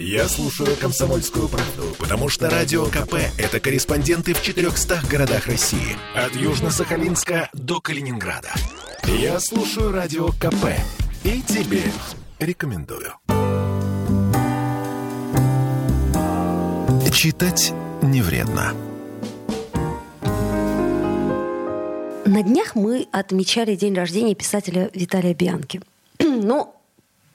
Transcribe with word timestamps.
Я 0.00 0.28
слушаю 0.28 0.76
«Комсомольскую 0.76 1.48
правду», 1.48 1.82
потому 1.98 2.28
что 2.28 2.48
«Радио 2.48 2.84
КП»— 2.84 3.14
это 3.36 3.58
корреспонденты 3.58 4.32
в 4.32 4.40
400 4.40 5.00
городах 5.10 5.48
России. 5.48 5.96
От 6.14 6.36
Южно-Сахалинска 6.36 7.48
до 7.52 7.80
Калининграда. 7.80 8.52
Я 9.08 9.40
слушаю 9.40 9.90
«Радио 9.90 10.28
КП» 10.28 10.66
и 11.24 11.42
тебе 11.42 11.82
рекомендую. 12.38 13.12
Читать 17.12 17.72
не 18.00 18.22
вредно. 18.22 18.74
На 22.24 22.44
днях 22.44 22.76
мы 22.76 23.08
отмечали 23.10 23.74
день 23.74 23.96
рождения 23.96 24.36
писателя 24.36 24.90
Виталия 24.94 25.34
Бианки. 25.34 25.82
ну, 26.20 26.77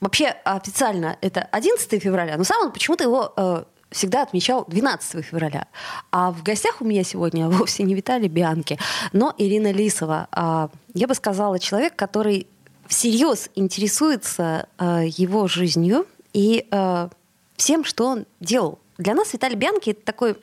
вообще 0.04 0.26
официально 0.44 1.16
это 1.22 1.42
11 1.50 2.02
февраля, 2.02 2.36
но 2.36 2.44
сам 2.44 2.66
он 2.66 2.72
почему-то 2.72 3.04
его 3.04 3.32
э, 3.36 3.64
всегда 3.90 4.22
отмечал 4.22 4.64
12 4.68 5.24
февраля. 5.24 5.66
А 6.10 6.30
в 6.30 6.42
гостях 6.42 6.80
у 6.80 6.84
меня 6.84 7.04
сегодня 7.04 7.48
вовсе 7.50 7.82
не 7.84 7.94
Виталий 7.94 8.28
Бианки, 8.28 8.78
но 9.12 9.34
Ирина 9.38 9.72
Лисова. 9.72 10.28
А, 10.30 10.68
я 10.92 11.06
бы 11.06 11.14
сказала, 11.14 11.58
человек, 11.58 11.96
который 11.96 12.46
всерьез 12.86 13.48
интересуется 13.54 14.68
э, 14.78 15.04
его 15.06 15.48
жизнью 15.48 16.06
и 16.34 16.66
э, 16.70 17.08
всем, 17.56 17.84
что 17.84 18.06
он 18.06 18.26
делал. 18.40 18.78
Для 18.98 19.14
нас 19.14 19.32
Виталий 19.32 19.56
Бианки 19.56 19.90
это 19.90 20.02
такой, 20.04 20.36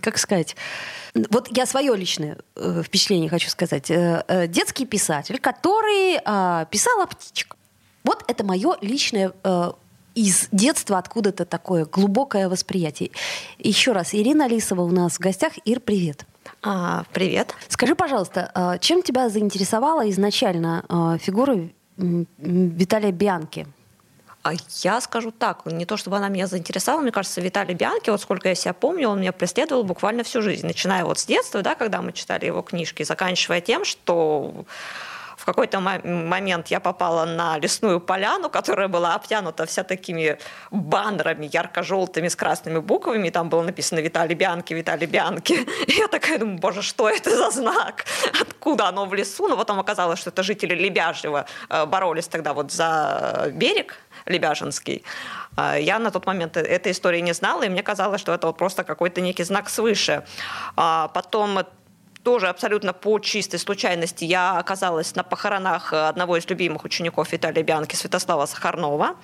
как 0.00 0.16
сказать, 0.16 0.56
вот 1.30 1.48
я 1.54 1.66
свое 1.66 1.94
личное 1.94 2.38
э, 2.54 2.82
впечатление 2.82 3.28
хочу 3.28 3.50
сказать. 3.50 3.90
Э, 3.90 4.24
э, 4.26 4.46
детский 4.46 4.86
писатель, 4.86 5.38
который 5.38 6.16
э, 6.16 6.66
писал 6.70 7.02
о 7.02 7.06
птичек. 7.06 7.56
Вот 8.06 8.22
это 8.28 8.44
мое 8.44 8.76
личное 8.82 9.32
э, 9.42 9.72
из 10.14 10.48
детства 10.52 10.96
откуда-то 10.98 11.44
такое 11.44 11.84
глубокое 11.86 12.48
восприятие. 12.48 13.10
Еще 13.58 13.90
раз, 13.90 14.14
Ирина 14.14 14.44
Алисова 14.44 14.82
у 14.82 14.92
нас 14.92 15.14
в 15.14 15.18
гостях. 15.18 15.54
Ир, 15.64 15.80
привет. 15.80 16.24
А, 16.62 17.02
привет. 17.12 17.52
Скажи, 17.68 17.96
пожалуйста, 17.96 18.52
э, 18.54 18.78
чем 18.78 19.02
тебя 19.02 19.28
заинтересовала 19.28 20.08
изначально 20.10 20.84
э, 20.88 21.18
фигура 21.18 21.68
Виталия 21.96 23.10
Бианки? 23.10 23.66
А 24.44 24.52
я 24.84 25.00
скажу 25.00 25.32
так, 25.32 25.66
не 25.66 25.84
то 25.84 25.96
чтобы 25.96 26.18
она 26.18 26.28
меня 26.28 26.46
заинтересовала, 26.46 27.02
мне 27.02 27.10
кажется, 27.10 27.40
Виталий 27.40 27.74
Бианки, 27.74 28.10
вот 28.10 28.20
сколько 28.20 28.48
я 28.48 28.54
себя 28.54 28.72
помню, 28.72 29.08
он 29.08 29.20
меня 29.20 29.32
преследовал 29.32 29.82
буквально 29.82 30.22
всю 30.22 30.42
жизнь, 30.42 30.64
начиная 30.64 31.04
вот 31.04 31.18
с 31.18 31.26
детства, 31.26 31.60
да, 31.62 31.74
когда 31.74 32.00
мы 32.02 32.12
читали 32.12 32.46
его 32.46 32.62
книжки, 32.62 33.02
заканчивая 33.02 33.60
тем, 33.60 33.84
что 33.84 34.64
какой-то 35.46 35.80
момент 35.80 36.68
я 36.68 36.80
попала 36.80 37.24
на 37.24 37.58
лесную 37.58 38.00
поляну, 38.00 38.50
которая 38.50 38.88
была 38.88 39.14
обтянута 39.14 39.64
вся 39.64 39.84
такими 39.84 40.38
баннерами 40.70 41.48
ярко-желтыми 41.52 42.28
с 42.28 42.36
красными 42.36 42.80
буквами. 42.80 43.30
Там 43.30 43.48
было 43.48 43.62
написано 43.62 44.00
«Виталий 44.00 44.34
Бианки, 44.34 44.74
Виталий 44.74 45.06
Бианки». 45.06 45.52
И 45.86 45.92
я 45.92 46.08
такая 46.08 46.38
думаю, 46.38 46.58
боже, 46.58 46.82
что 46.82 47.08
это 47.08 47.30
за 47.30 47.50
знак? 47.50 48.04
Откуда 48.40 48.88
оно 48.88 49.06
в 49.06 49.14
лесу? 49.14 49.48
Но 49.48 49.56
потом 49.56 49.78
оказалось, 49.78 50.18
что 50.18 50.30
это 50.30 50.42
жители 50.42 50.74
Лебяжьего 50.74 51.46
э, 51.70 51.86
боролись 51.86 52.26
тогда 52.26 52.52
вот 52.52 52.72
за 52.72 53.50
берег 53.52 53.96
Лебяжинский. 54.26 55.04
А, 55.56 55.78
я 55.78 55.98
на 55.98 56.10
тот 56.10 56.26
момент 56.26 56.56
этой 56.56 56.90
истории 56.90 57.20
не 57.20 57.34
знала, 57.34 57.62
и 57.62 57.68
мне 57.68 57.82
казалось, 57.82 58.20
что 58.20 58.34
это 58.34 58.48
вот 58.48 58.58
просто 58.58 58.84
какой-то 58.84 59.20
некий 59.20 59.44
знак 59.44 59.68
свыше. 59.68 60.24
А, 60.76 61.08
потом 61.08 61.60
тоже 62.26 62.48
абсолютно 62.48 62.92
по 62.92 63.20
чистой 63.20 63.60
случайности 63.60 64.24
я 64.24 64.58
оказалась 64.58 65.14
на 65.14 65.22
похоронах 65.22 65.92
одного 65.92 66.36
из 66.36 66.50
любимых 66.50 66.84
учеников 66.84 67.30
Виталия 67.30 67.62
Бианки, 67.62 67.94
Святослава 67.94 68.46
Сахарнова. 68.46 69.14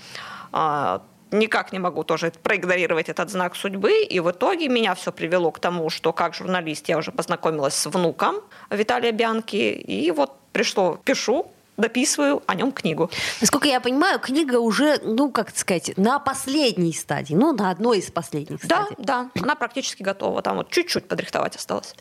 А, 0.52 1.02
никак 1.32 1.72
не 1.72 1.80
могу 1.80 2.04
тоже 2.04 2.32
проигнорировать 2.44 3.08
этот 3.08 3.28
знак 3.28 3.56
судьбы. 3.56 4.04
И 4.04 4.20
в 4.20 4.30
итоге 4.30 4.68
меня 4.68 4.94
все 4.94 5.10
привело 5.10 5.50
к 5.50 5.58
тому, 5.58 5.90
что 5.90 6.12
как 6.12 6.34
журналист 6.34 6.88
я 6.88 6.96
уже 6.96 7.10
познакомилась 7.10 7.74
с 7.74 7.86
внуком 7.86 8.36
Виталия 8.70 9.10
Бианки. 9.10 9.56
И 9.72 10.12
вот 10.12 10.38
пришло, 10.52 10.96
пишу, 11.04 11.50
дописываю 11.82 12.42
о 12.46 12.54
нем 12.54 12.72
книгу. 12.72 13.10
Насколько 13.40 13.68
я 13.68 13.80
понимаю, 13.80 14.18
книга 14.18 14.56
уже, 14.56 14.98
ну, 15.02 15.30
как 15.30 15.54
сказать, 15.54 15.92
на 15.98 16.18
последней 16.18 16.94
стадии, 16.94 17.34
ну, 17.34 17.52
на 17.52 17.70
одной 17.70 17.98
из 17.98 18.10
последних 18.10 18.66
да, 18.66 18.84
стадий. 18.84 18.96
Да, 18.98 19.30
да, 19.34 19.42
она 19.42 19.54
практически 19.54 20.02
готова, 20.02 20.40
там 20.40 20.56
вот 20.56 20.70
чуть-чуть 20.70 21.08
подрихтовать 21.08 21.56
осталось. 21.56 21.94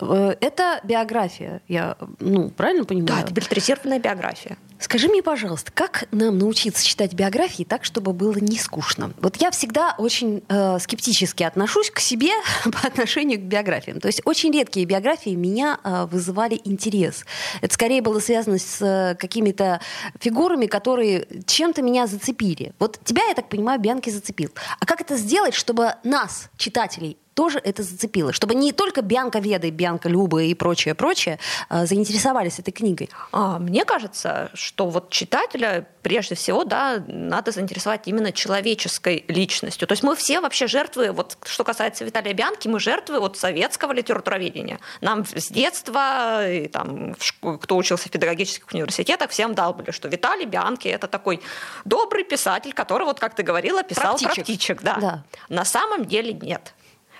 Э, 0.00 0.34
это 0.40 0.80
биография, 0.84 1.62
я, 1.66 1.96
ну, 2.20 2.50
правильно 2.50 2.84
понимаю? 2.84 3.06
Да, 3.08 3.20
это 3.22 3.32
билетризированная 3.32 3.98
биография. 3.98 4.58
Скажи 4.78 5.08
мне, 5.08 5.22
пожалуйста, 5.22 5.72
как 5.72 6.04
нам 6.12 6.38
научиться 6.38 6.84
читать 6.84 7.14
биографии 7.14 7.64
так, 7.64 7.84
чтобы 7.84 8.12
было 8.12 8.36
не 8.38 8.58
скучно? 8.58 9.12
Вот 9.18 9.36
я 9.36 9.50
всегда 9.50 9.94
очень 9.96 10.42
э, 10.48 10.78
скептически 10.78 11.42
отношусь 11.44 11.90
к 11.90 11.98
себе 11.98 12.32
по 12.64 12.86
отношению 12.86 13.38
к 13.38 13.42
биографиям. 13.42 14.00
То 14.00 14.08
есть 14.08 14.20
очень 14.24 14.52
редкие 14.52 14.84
биографии 14.84 15.34
меня 15.34 15.80
э, 15.82 16.06
вызывали 16.10 16.60
интерес. 16.64 17.24
Это 17.62 17.72
скорее 17.72 18.02
было 18.02 18.20
связано 18.20 18.58
с 18.58 18.82
э, 18.82 19.14
какими-то 19.14 19.80
фигурами, 20.20 20.66
которые 20.66 21.26
чем-то 21.46 21.80
меня 21.82 22.06
зацепили. 22.06 22.74
Вот 22.78 22.98
тебя, 23.04 23.24
я 23.24 23.34
так 23.34 23.48
понимаю, 23.48 23.80
Бианки 23.80 24.10
зацепил. 24.10 24.50
А 24.78 24.84
как 24.84 25.00
это 25.00 25.16
сделать, 25.16 25.54
чтобы 25.54 25.94
нас, 26.04 26.50
читателей, 26.58 27.16
тоже 27.36 27.60
это 27.62 27.82
зацепило, 27.82 28.32
чтобы 28.32 28.54
не 28.54 28.72
только 28.72 29.02
Бьянка 29.02 29.40
Веда, 29.40 29.70
Бьянка 29.70 30.08
Люба 30.08 30.42
и 30.42 30.54
прочее, 30.54 30.94
прочее 30.94 31.38
а, 31.68 31.84
заинтересовались 31.84 32.58
этой 32.58 32.72
книгой? 32.72 33.10
А, 33.30 33.58
мне 33.58 33.84
кажется, 33.84 34.50
что 34.54 34.88
вот 34.88 35.10
читателя 35.10 35.86
прежде 36.00 36.34
всего, 36.34 36.64
да, 36.64 37.04
надо 37.06 37.50
заинтересовать 37.50 38.02
именно 38.06 38.32
человеческой 38.32 39.26
личностью. 39.28 39.86
То 39.86 39.92
есть 39.92 40.02
мы 40.02 40.16
все 40.16 40.40
вообще 40.40 40.66
жертвы, 40.66 41.12
вот 41.12 41.36
что 41.44 41.62
касается 41.62 42.06
Виталия 42.06 42.32
Бьянки, 42.32 42.68
мы 42.68 42.80
жертвы 42.80 43.20
вот 43.20 43.36
советского 43.36 43.92
литературоведения. 43.92 44.80
Нам 45.02 45.26
с 45.26 45.48
детства, 45.50 46.48
и, 46.50 46.68
там, 46.68 47.14
кто 47.60 47.76
учился 47.76 48.08
в 48.08 48.10
педагогических 48.10 48.72
университетах, 48.72 49.30
всем 49.30 49.54
дал 49.54 49.74
были, 49.74 49.90
что 49.90 50.08
Виталий 50.08 50.46
Бьянки 50.46 50.88
это 50.88 51.06
такой 51.06 51.42
добрый 51.84 52.24
писатель, 52.24 52.72
который, 52.72 53.04
вот 53.04 53.20
как 53.20 53.34
ты 53.34 53.42
говорила, 53.42 53.82
писал 53.82 54.16
про 54.16 54.30
птичек. 54.30 54.82
да. 54.82 54.96
да. 54.98 55.24
На 55.50 55.66
самом 55.66 56.06
деле 56.06 56.32
нет. 56.32 56.72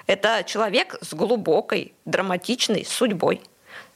Это 0.06 0.44
человек 0.44 0.96
с 1.00 1.14
глубокой 1.14 1.94
драматичной 2.04 2.84
судьбой, 2.84 3.40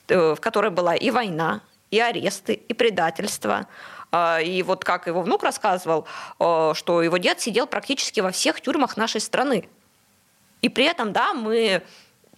э, 0.08 0.34
в 0.34 0.40
которой 0.40 0.70
была 0.70 0.94
и 0.94 1.10
война, 1.10 1.62
и 1.90 2.00
аресты, 2.00 2.54
и 2.54 2.74
предательство. 2.74 3.66
А, 4.12 4.40
и 4.40 4.62
вот 4.62 4.84
как 4.84 5.06
его 5.06 5.22
внук 5.22 5.44
рассказывал, 5.44 6.06
э, 6.38 6.72
что 6.74 7.02
его 7.02 7.16
дед 7.18 7.40
сидел 7.40 7.66
практически 7.66 8.20
во 8.20 8.32
всех 8.32 8.60
тюрьмах 8.60 8.96
нашей 8.96 9.20
страны. 9.20 9.68
И 10.62 10.68
при 10.68 10.84
этом, 10.84 11.12
да, 11.12 11.32
мы 11.32 11.82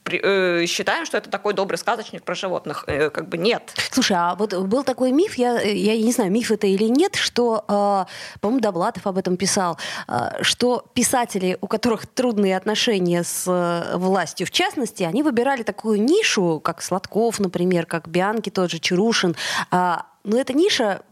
считаем, 0.09 1.07
что 1.07 1.19
это 1.19 1.31
такой 1.31 1.55
добрый 1.55 1.79
сказочник 1.79 2.25
про 2.25 2.35
животных. 2.35 2.85
Э, 2.87 3.11
как 3.11 3.29
бы 3.29 3.39
нет. 3.39 3.73
Слушай, 3.91 4.17
а 4.19 4.35
вот 4.35 4.53
был 4.55 4.85
такой 4.85 5.13
миф, 5.13 5.35
я, 5.35 5.61
я 5.61 5.97
не 5.97 6.13
знаю, 6.13 6.31
миф 6.31 6.51
это 6.51 6.67
или 6.67 6.85
нет, 6.85 7.15
что, 7.15 7.65
э, 7.69 8.39
по-моему, 8.41 8.61
Довлатов 8.61 9.07
об 9.07 9.19
этом 9.19 9.37
писал, 9.37 9.79
э, 10.09 10.43
что 10.43 10.85
писатели, 10.95 11.57
у 11.61 11.67
которых 11.67 12.07
трудные 12.07 12.57
отношения 12.57 13.23
с 13.23 13.45
э, 13.47 13.97
властью, 13.97 14.47
в 14.47 14.51
частности, 14.51 15.05
они 15.05 15.23
выбирали 15.23 15.63
такую 15.63 16.03
нишу, 16.03 16.61
как 16.63 16.83
Сладков, 16.83 17.39
например, 17.39 17.87
как 17.87 18.09
Бианки 18.09 18.51
тот 18.51 18.71
же, 18.71 18.79
Чарушин. 18.79 19.37
Э, 19.71 19.99
но 20.25 20.39
эта 20.39 20.53
ниша 20.53 21.03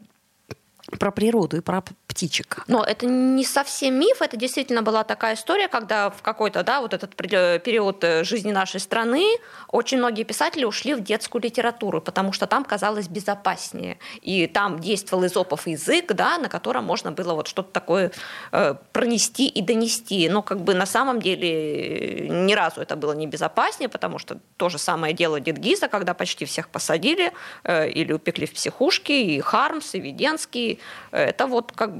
про 0.98 1.10
природу 1.10 1.58
и 1.58 1.60
про 1.60 1.82
птичек. 2.10 2.64
Но 2.66 2.82
это 2.82 3.06
не 3.06 3.44
совсем 3.44 3.94
миф, 3.94 4.20
это 4.20 4.36
действительно 4.36 4.82
была 4.82 5.04
такая 5.04 5.34
история, 5.34 5.68
когда 5.68 6.10
в 6.10 6.22
какой-то, 6.22 6.64
да, 6.64 6.80
вот 6.80 6.92
этот 6.92 7.14
период 7.14 8.02
э, 8.02 8.24
жизни 8.24 8.50
нашей 8.50 8.80
страны 8.80 9.24
очень 9.68 9.98
многие 9.98 10.24
писатели 10.24 10.64
ушли 10.64 10.94
в 10.94 11.00
детскую 11.00 11.40
литературу, 11.42 12.00
потому 12.00 12.32
что 12.32 12.46
там 12.46 12.64
казалось 12.64 13.06
безопаснее. 13.06 13.98
И 14.22 14.48
там 14.48 14.80
действовал 14.80 15.24
изопов 15.26 15.68
язык, 15.68 16.12
да, 16.12 16.38
на 16.38 16.48
котором 16.48 16.84
можно 16.84 17.12
было 17.12 17.34
вот 17.34 17.46
что-то 17.46 17.70
такое 17.72 18.10
э, 18.50 18.74
пронести 18.92 19.46
и 19.46 19.62
донести. 19.62 20.28
Но 20.28 20.42
как 20.42 20.60
бы 20.60 20.74
на 20.74 20.86
самом 20.86 21.20
деле 21.20 22.28
ни 22.28 22.54
разу 22.54 22.80
это 22.80 22.96
было 22.96 23.12
не 23.12 23.28
безопаснее, 23.28 23.88
потому 23.88 24.18
что 24.18 24.38
то 24.56 24.68
же 24.68 24.78
самое 24.78 25.14
дело 25.14 25.38
Дедгиза, 25.38 25.86
когда 25.88 26.14
почти 26.14 26.44
всех 26.44 26.68
посадили 26.70 27.32
э, 27.62 27.88
или 27.88 28.12
упекли 28.12 28.46
в 28.46 28.52
психушки, 28.52 29.12
и 29.12 29.40
Хармс, 29.40 29.94
и 29.94 30.00
Веденский. 30.00 30.80
Э, 31.12 31.26
это 31.26 31.46
вот 31.46 31.70
как 31.72 31.99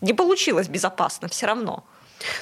не 0.00 0.12
получилось 0.14 0.68
безопасно 0.68 1.28
все 1.28 1.46
равно. 1.46 1.84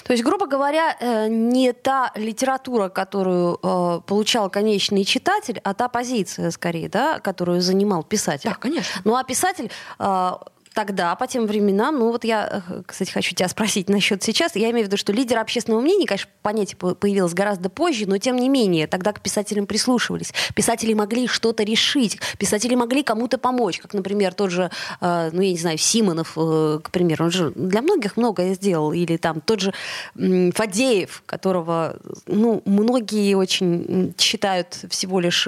То 0.05 0.13
есть, 0.13 0.25
грубо 0.25 0.47
говоря, 0.47 0.97
э, 1.01 1.29
не 1.29 1.73
та 1.73 2.13
литература, 2.15 2.89
которую 2.89 3.59
э, 3.63 4.01
получал 4.07 4.51
конечный 4.51 5.05
читатель, 5.05 5.61
а 5.65 5.75
та 5.75 5.89
позиция, 5.89 6.51
скорее, 6.51 6.89
да, 6.89 7.19
которую 7.19 7.61
занимал 7.61 8.05
писатель. 8.05 8.51
Да, 8.51 8.55
конечно. 8.55 9.01
Ну 9.05 9.17
а 9.17 9.25
писатель 9.25 9.71
э, 9.99 10.33
тогда, 10.73 11.15
по 11.17 11.27
тем 11.27 11.47
временам, 11.47 11.99
ну 11.99 12.11
вот 12.11 12.25
я, 12.25 12.63
э, 12.69 12.83
кстати, 12.87 13.11
хочу 13.11 13.35
тебя 13.35 13.49
спросить 13.49 13.89
насчет 13.89 14.23
сейчас. 14.23 14.57
Я 14.57 14.71
имею 14.71 14.85
в 14.85 14.89
виду, 14.89 14.97
что 14.97 15.13
лидер 15.13 15.39
общественного 15.39 15.81
мнения, 15.81 16.07
конечно, 16.07 16.31
понятие 16.43 16.77
появилось 16.77 17.35
гораздо 17.35 17.69
позже, 17.69 18.07
но 18.07 18.19
тем 18.19 18.37
не 18.37 18.49
менее, 18.49 18.87
тогда 18.87 19.13
к 19.13 19.21
писателям 19.21 19.67
прислушивались. 19.67 20.33
Писатели 20.55 20.95
могли 20.95 21.27
что-то 21.27 21.63
решить, 21.63 22.19
писатели 22.39 22.75
могли 22.75 23.03
кому-то 23.03 23.39
помочь, 23.39 23.79
как, 23.79 23.95
например, 23.95 24.35
тот 24.35 24.51
же, 24.51 24.71
э, 25.01 25.31
ну 25.33 25.41
я 25.41 25.51
не 25.51 25.59
знаю, 25.59 25.79
Симонов, 25.79 26.33
э, 26.37 26.81
к 26.83 26.91
примеру, 26.91 27.27
он 27.27 27.31
же 27.31 27.53
для 27.55 27.83
многих 27.83 28.17
многое 28.17 28.55
сделал, 28.55 28.93
или 28.93 29.17
там 29.17 29.41
тот 29.41 29.61
же 29.61 29.75
Фадеев, 30.15 31.23
которого, 31.27 31.97
ну, 32.27 32.63
многие 32.65 33.35
очень 33.35 34.15
считают 34.19 34.79
всего 34.91 35.21
лишь, 35.21 35.47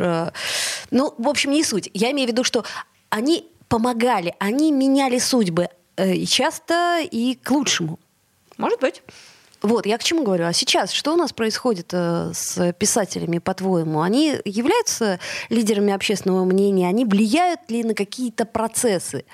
ну, 0.91 1.15
в 1.19 1.29
общем, 1.29 1.53
не 1.53 1.65
суть. 1.65 1.91
Я 1.95 2.11
имею 2.11 2.29
в 2.29 2.33
виду, 2.33 2.45
что 2.45 2.65
они 3.11 3.49
помогали, 3.75 4.37
они 4.39 4.71
меняли 4.71 5.19
судьбы, 5.19 5.69
э, 5.97 6.15
и 6.15 6.27
часто 6.27 7.01
и 7.01 7.35
к 7.35 7.51
лучшему. 7.51 7.99
Может 8.57 8.81
быть. 8.81 9.03
Вот, 9.63 9.85
я 9.85 9.99
к 9.99 10.05
чему 10.05 10.23
говорю. 10.23 10.47
А 10.47 10.53
сейчас 10.53 10.93
что 10.93 11.13
у 11.13 11.17
нас 11.17 11.33
происходит 11.33 11.89
э, 11.93 12.31
с 12.33 12.73
писателями, 12.75 13.39
по-твоему? 13.39 14.01
Они 14.01 14.37
являются 14.45 15.19
лидерами 15.49 15.93
общественного 15.93 16.45
мнения? 16.45 16.87
Они 16.87 17.05
влияют 17.05 17.69
ли 17.69 17.83
на 17.83 17.95
какие-то 17.95 18.45
процессы? 18.45 19.25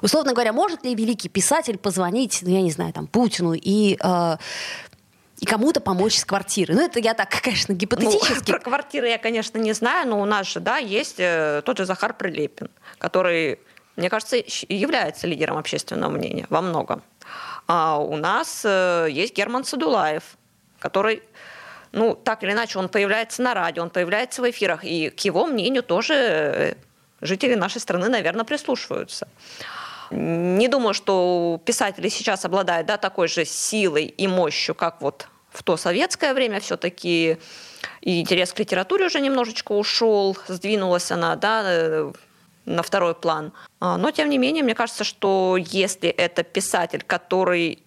Условно 0.00 0.32
говоря, 0.32 0.54
может 0.54 0.84
ли 0.84 0.94
великий 0.94 1.28
писатель 1.28 1.76
позвонить, 1.76 2.38
ну, 2.40 2.48
я 2.48 2.62
не 2.62 2.70
знаю, 2.70 2.94
там, 2.94 3.06
Путину 3.06 3.52
и 3.52 3.98
э, 4.02 4.36
и 5.38 5.44
кому-то 5.44 5.80
помочь 5.80 6.16
с 6.16 6.24
квартиры. 6.24 6.72
Ну, 6.72 6.80
это 6.82 6.98
я 6.98 7.12
так, 7.12 7.28
конечно, 7.42 7.74
гипотетически. 7.74 8.52
Ну, 8.52 8.58
про 8.58 8.58
квартиры 8.58 9.08
я, 9.08 9.18
конечно, 9.18 9.58
не 9.58 9.74
знаю, 9.74 10.08
но 10.08 10.22
у 10.22 10.24
нас 10.24 10.46
же, 10.46 10.60
да, 10.60 10.78
есть 10.78 11.16
э, 11.18 11.60
тот 11.66 11.76
же 11.76 11.84
Захар 11.84 12.14
Прилепин, 12.14 12.70
который 12.96 13.58
мне 13.96 14.08
кажется, 14.08 14.36
является 14.68 15.26
лидером 15.26 15.58
общественного 15.58 16.10
мнения 16.10 16.46
во 16.50 16.60
многом. 16.60 17.02
А 17.66 17.98
у 17.98 18.16
нас 18.16 18.62
э, 18.64 19.08
есть 19.10 19.36
Герман 19.36 19.64
Садулаев, 19.64 20.22
который 20.78 21.22
ну, 21.92 22.14
так 22.14 22.42
или 22.42 22.52
иначе, 22.52 22.78
он 22.78 22.88
появляется 22.88 23.42
на 23.42 23.52
радио, 23.54 23.82
он 23.82 23.90
появляется 23.90 24.40
в 24.40 24.50
эфирах, 24.50 24.82
и 24.82 25.10
к 25.10 25.20
его 25.20 25.46
мнению 25.46 25.82
тоже 25.82 26.14
э, 26.14 26.74
жители 27.20 27.54
нашей 27.54 27.80
страны, 27.80 28.08
наверное, 28.08 28.44
прислушиваются. 28.44 29.28
Не 30.10 30.68
думаю, 30.68 30.94
что 30.94 31.60
писатели 31.64 32.08
сейчас 32.08 32.44
обладают 32.44 32.86
да, 32.86 32.96
такой 32.96 33.28
же 33.28 33.44
силой 33.44 34.06
и 34.06 34.26
мощью, 34.26 34.74
как 34.74 35.00
вот 35.00 35.28
в 35.50 35.62
то 35.62 35.76
советское 35.76 36.34
время 36.34 36.60
все-таки 36.60 37.38
и 38.00 38.20
интерес 38.20 38.52
к 38.52 38.58
литературе 38.58 39.06
уже 39.06 39.20
немножечко 39.20 39.72
ушел, 39.72 40.36
сдвинулась 40.48 41.10
она, 41.10 41.36
да, 41.36 41.62
э, 41.64 42.12
на 42.64 42.82
второй 42.82 43.14
план. 43.14 43.52
А, 43.80 43.96
но, 43.96 44.10
тем 44.10 44.28
не 44.28 44.38
менее, 44.38 44.62
мне 44.62 44.74
кажется, 44.74 45.04
что 45.04 45.56
если 45.58 46.08
это 46.08 46.42
писатель, 46.42 47.02
который, 47.06 47.82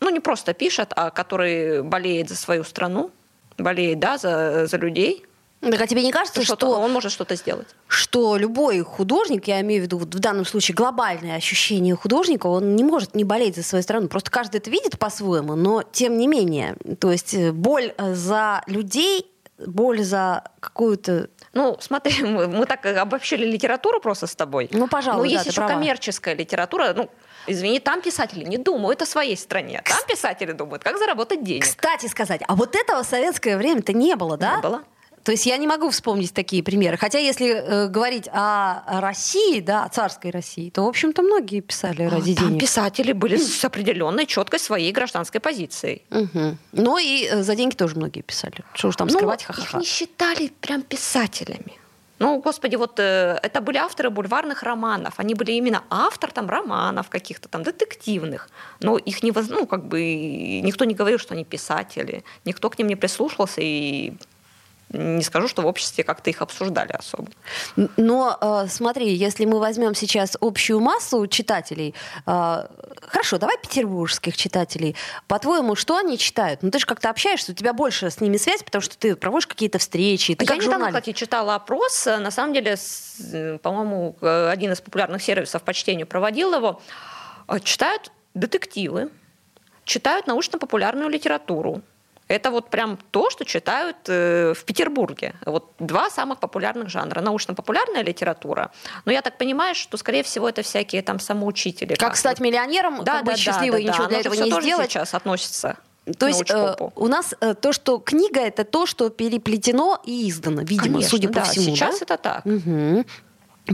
ну, 0.00 0.10
не 0.10 0.20
просто 0.20 0.54
пишет, 0.54 0.92
а 0.96 1.10
который 1.10 1.82
болеет 1.82 2.28
за 2.28 2.36
свою 2.36 2.64
страну, 2.64 3.10
болеет, 3.58 3.98
да, 3.98 4.18
за, 4.18 4.66
за 4.66 4.76
людей, 4.76 5.24
так 5.60 5.78
а 5.78 5.86
тебе 5.86 6.02
не 6.02 6.10
кажется, 6.10 6.42
что, 6.42 6.56
что 6.56 6.80
он 6.80 6.90
может 6.90 7.12
что-то 7.12 7.36
сделать? 7.36 7.68
Что 7.86 8.38
любой 8.38 8.80
художник, 8.80 9.46
я 9.46 9.60
имею 9.60 9.82
в 9.82 9.84
виду 9.84 9.98
вот 9.98 10.14
в 10.14 10.18
данном 10.18 10.46
случае 10.46 10.74
глобальное 10.74 11.36
ощущение 11.36 11.94
художника, 11.94 12.46
он 12.46 12.76
не 12.76 12.82
может 12.82 13.14
не 13.14 13.24
болеть 13.24 13.56
за 13.56 13.62
свою 13.62 13.82
страну. 13.82 14.08
Просто 14.08 14.30
каждый 14.30 14.56
это 14.56 14.70
видит 14.70 14.98
по-своему, 14.98 15.56
но 15.56 15.82
тем 15.82 16.16
не 16.16 16.28
менее. 16.28 16.76
То 16.98 17.12
есть 17.12 17.34
э, 17.34 17.52
боль 17.52 17.92
э, 17.98 18.14
за 18.14 18.62
людей, 18.68 19.29
боль 19.66 20.02
за 20.02 20.44
какую-то 20.60 21.28
ну, 21.52 21.76
смотри, 21.80 22.22
мы, 22.24 22.46
мы 22.46 22.66
так 22.66 22.84
обобщили 22.86 23.44
литературу 23.44 24.00
просто 24.00 24.26
с 24.26 24.36
тобой. 24.36 24.68
Ну, 24.72 24.88
пожалуй, 24.88 25.28
Но 25.28 25.34
да, 25.34 25.38
есть 25.38 25.46
еще 25.46 25.56
права. 25.56 25.74
коммерческая 25.74 26.34
литература. 26.34 26.92
Ну, 26.94 27.10
Извини, 27.46 27.80
там 27.80 28.02
писатели 28.02 28.44
не 28.44 28.58
думают 28.58 29.02
о 29.02 29.06
своей 29.06 29.36
стране. 29.36 29.82
Там 29.84 29.98
писатели 30.06 30.52
думают, 30.52 30.84
как 30.84 30.98
заработать 30.98 31.42
денег. 31.42 31.64
Кстати 31.64 32.06
сказать, 32.06 32.42
а 32.46 32.54
вот 32.54 32.76
этого 32.76 33.02
в 33.02 33.06
советское 33.06 33.56
время-то 33.56 33.92
не 33.92 34.14
было, 34.14 34.36
да? 34.36 34.56
Не 34.56 34.62
было. 34.62 34.82
То 35.24 35.32
есть 35.32 35.46
я 35.46 35.56
не 35.58 35.66
могу 35.66 35.90
вспомнить 35.90 36.32
такие 36.32 36.62
примеры. 36.62 36.96
Хотя 36.96 37.18
если 37.18 37.48
э, 37.48 37.88
говорить 37.88 38.28
о 38.32 39.00
России, 39.00 39.60
да, 39.60 39.84
о 39.84 39.88
царской 39.88 40.30
России, 40.30 40.70
то, 40.70 40.84
в 40.84 40.88
общем-то, 40.88 41.22
многие 41.22 41.60
писали 41.60 42.04
ради 42.04 42.34
Там 42.34 42.48
денег. 42.48 42.60
писатели 42.60 43.12
были 43.12 43.36
с 43.36 43.64
определенной 43.64 44.26
четкой 44.26 44.58
своей 44.60 44.92
гражданской 44.92 45.40
позицией. 45.40 46.02
Угу. 46.10 46.56
Но 46.72 46.98
и 46.98 47.26
э, 47.26 47.42
за 47.42 47.54
деньги 47.54 47.74
тоже 47.74 47.96
многие 47.96 48.22
писали. 48.22 48.64
Что 48.74 48.88
уж 48.88 48.96
там 48.96 49.08
ну, 49.08 49.14
скрывать, 49.14 49.42
их 49.42 49.48
ха-ха-ха. 49.48 49.78
не 49.78 49.84
считали 49.84 50.50
прям 50.60 50.82
писателями. 50.82 51.80
Ну, 52.20 52.38
господи, 52.38 52.76
вот 52.76 52.98
э, 53.00 53.38
это 53.42 53.62
были 53.62 53.78
авторы 53.78 54.10
бульварных 54.10 54.62
романов. 54.62 55.14
Они 55.16 55.34
были 55.34 55.52
именно 55.52 55.84
автор 55.88 56.30
там 56.30 56.50
романов 56.50 57.08
каких-то 57.08 57.48
там 57.48 57.62
детективных. 57.62 58.50
Но 58.80 58.98
их 58.98 59.22
не 59.22 59.32
воз... 59.32 59.48
ну, 59.48 59.66
как 59.66 59.86
бы 59.86 60.60
никто 60.62 60.84
не 60.84 60.94
говорил, 60.94 61.18
что 61.18 61.32
они 61.32 61.44
писатели. 61.46 62.22
Никто 62.44 62.68
к 62.68 62.78
ним 62.78 62.88
не 62.88 62.96
прислушивался 62.96 63.62
и 63.62 64.12
не 64.90 65.22
скажу, 65.22 65.48
что 65.48 65.62
в 65.62 65.66
обществе 65.66 66.04
как-то 66.04 66.30
их 66.30 66.42
обсуждали 66.42 66.92
особо. 66.92 67.30
Но 67.96 68.36
э, 68.40 68.66
смотри, 68.68 69.14
если 69.14 69.44
мы 69.44 69.60
возьмем 69.60 69.94
сейчас 69.94 70.36
общую 70.40 70.80
массу 70.80 71.26
читателей, 71.26 71.94
э, 72.26 72.66
хорошо, 73.02 73.38
давай 73.38 73.56
петербургских 73.58 74.36
читателей. 74.36 74.96
По-твоему, 75.28 75.76
что 75.76 75.96
они 75.96 76.18
читают? 76.18 76.62
Ну 76.62 76.70
ты 76.70 76.80
же 76.80 76.86
как-то 76.86 77.10
общаешься, 77.10 77.52
у 77.52 77.54
тебя 77.54 77.72
больше 77.72 78.10
с 78.10 78.20
ними 78.20 78.36
связь, 78.36 78.62
потому 78.62 78.82
что 78.82 78.98
ты 78.98 79.14
проводишь 79.14 79.46
какие-то 79.46 79.78
встречи. 79.78 80.34
Ты 80.34 80.44
Я 80.44 80.48
как 80.48 80.56
недавно, 80.58 80.86
журналист. 80.86 81.00
кстати, 81.00 81.16
читала 81.16 81.54
опрос. 81.54 82.06
На 82.06 82.30
самом 82.30 82.52
деле, 82.52 82.76
по-моему, 83.62 84.16
один 84.20 84.72
из 84.72 84.80
популярных 84.80 85.22
сервисов 85.22 85.62
по 85.62 85.72
чтению 85.72 86.06
проводил 86.06 86.54
его. 86.54 86.80
Читают 87.62 88.12
детективы, 88.34 89.10
читают 89.84 90.26
научно-популярную 90.26 91.08
литературу, 91.08 91.82
это 92.30 92.50
вот 92.50 92.70
прям 92.70 92.96
то, 93.10 93.28
что 93.28 93.44
читают 93.44 93.96
э, 94.06 94.54
в 94.54 94.64
Петербурге. 94.64 95.34
Вот 95.44 95.72
два 95.80 96.10
самых 96.10 96.38
популярных 96.38 96.88
жанра. 96.88 97.20
Научно-популярная 97.20 98.02
литература. 98.02 98.70
Но 99.04 99.12
я 99.12 99.20
так 99.20 99.36
понимаю, 99.36 99.74
что, 99.74 99.96
скорее 99.96 100.22
всего, 100.22 100.48
это 100.48 100.62
всякие 100.62 101.02
там 101.02 101.18
самоучители. 101.18 101.96
Как 101.96 102.16
стать 102.16 102.38
миллионером, 102.38 103.02
да, 103.04 103.16
как 103.16 103.24
да, 103.24 103.32
быть 103.32 103.40
счастливой, 103.40 103.84
да, 103.84 103.90
ничего 103.90 104.04
да. 104.04 104.08
для 104.10 104.20
этого 104.20 104.34
не 104.34 104.50
сделать. 104.60 104.90
сейчас 104.90 105.12
относится 105.14 105.76
То 106.18 106.28
есть 106.28 106.48
э, 106.48 106.76
у 106.94 107.08
нас 107.08 107.34
э, 107.40 107.54
то, 107.54 107.72
что 107.72 107.98
книга, 107.98 108.40
это 108.40 108.64
то, 108.64 108.86
что 108.86 109.10
переплетено 109.10 110.00
и 110.04 110.28
издано, 110.30 110.62
видимо, 110.62 110.94
Конечно, 110.94 111.10
судя 111.10 111.28
по 111.28 111.34
да, 111.34 111.42
всему. 111.42 111.74
Сейчас 111.74 111.98
да? 111.98 112.04
это 112.04 112.16
так. 112.16 112.46
Угу. 112.46 113.04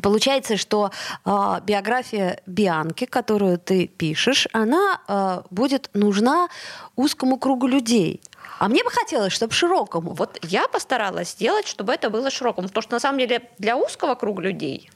Получается, 0.03 0.57
что 0.57 0.91
э, 1.25 1.31
биография 1.67 2.41
Бианки, 2.47 3.07
которую 3.07 3.59
ты 3.59 3.87
пишешь, 3.87 4.49
она 4.53 5.01
э, 5.09 5.43
будет 5.51 5.91
нужна 5.95 6.49
узкому 6.97 7.39
кругу 7.39 7.67
людей. 7.67 8.21
А 8.59 8.69
мне 8.69 8.83
бы 8.83 8.91
хотелось, 8.91 9.33
чтобы 9.33 9.53
широкому. 9.53 10.15
Вот 10.15 10.39
я 10.43 10.67
постаралась 10.69 11.31
сделать, 11.31 11.67
чтобы 11.67 11.93
это 11.93 12.11
было 12.11 12.31
широкому. 12.31 12.69
Потому 12.69 12.83
что 12.83 12.93
на 12.93 13.01
самом 13.01 13.19
деле 13.19 13.51
для 13.59 13.77
узкого 13.77 14.15
круга 14.15 14.43
людей 14.43 14.91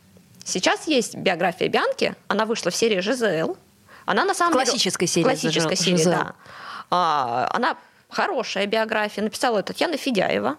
сейчас 0.44 0.86
есть 0.86 1.14
биография 1.14 1.68
Бианки. 1.68 2.14
Она 2.28 2.46
вышла 2.46 2.70
в 2.70 2.76
серии 2.76 3.00
ЖЗЛ. 3.00 3.56
Она 4.06 4.24
на 4.24 4.34
самом 4.34 4.54
классической 4.54 5.06
деле... 5.06 5.12
серии. 5.12 5.24
Классической 5.24 5.76
серии, 5.76 6.04
да. 6.04 6.34
А, 6.90 7.50
она 7.52 7.76
хорошая 8.08 8.66
биография. 8.66 9.22
Написала 9.22 9.58
ее 9.58 9.62
Татьяна 9.62 9.96
Федяева. 9.96 10.56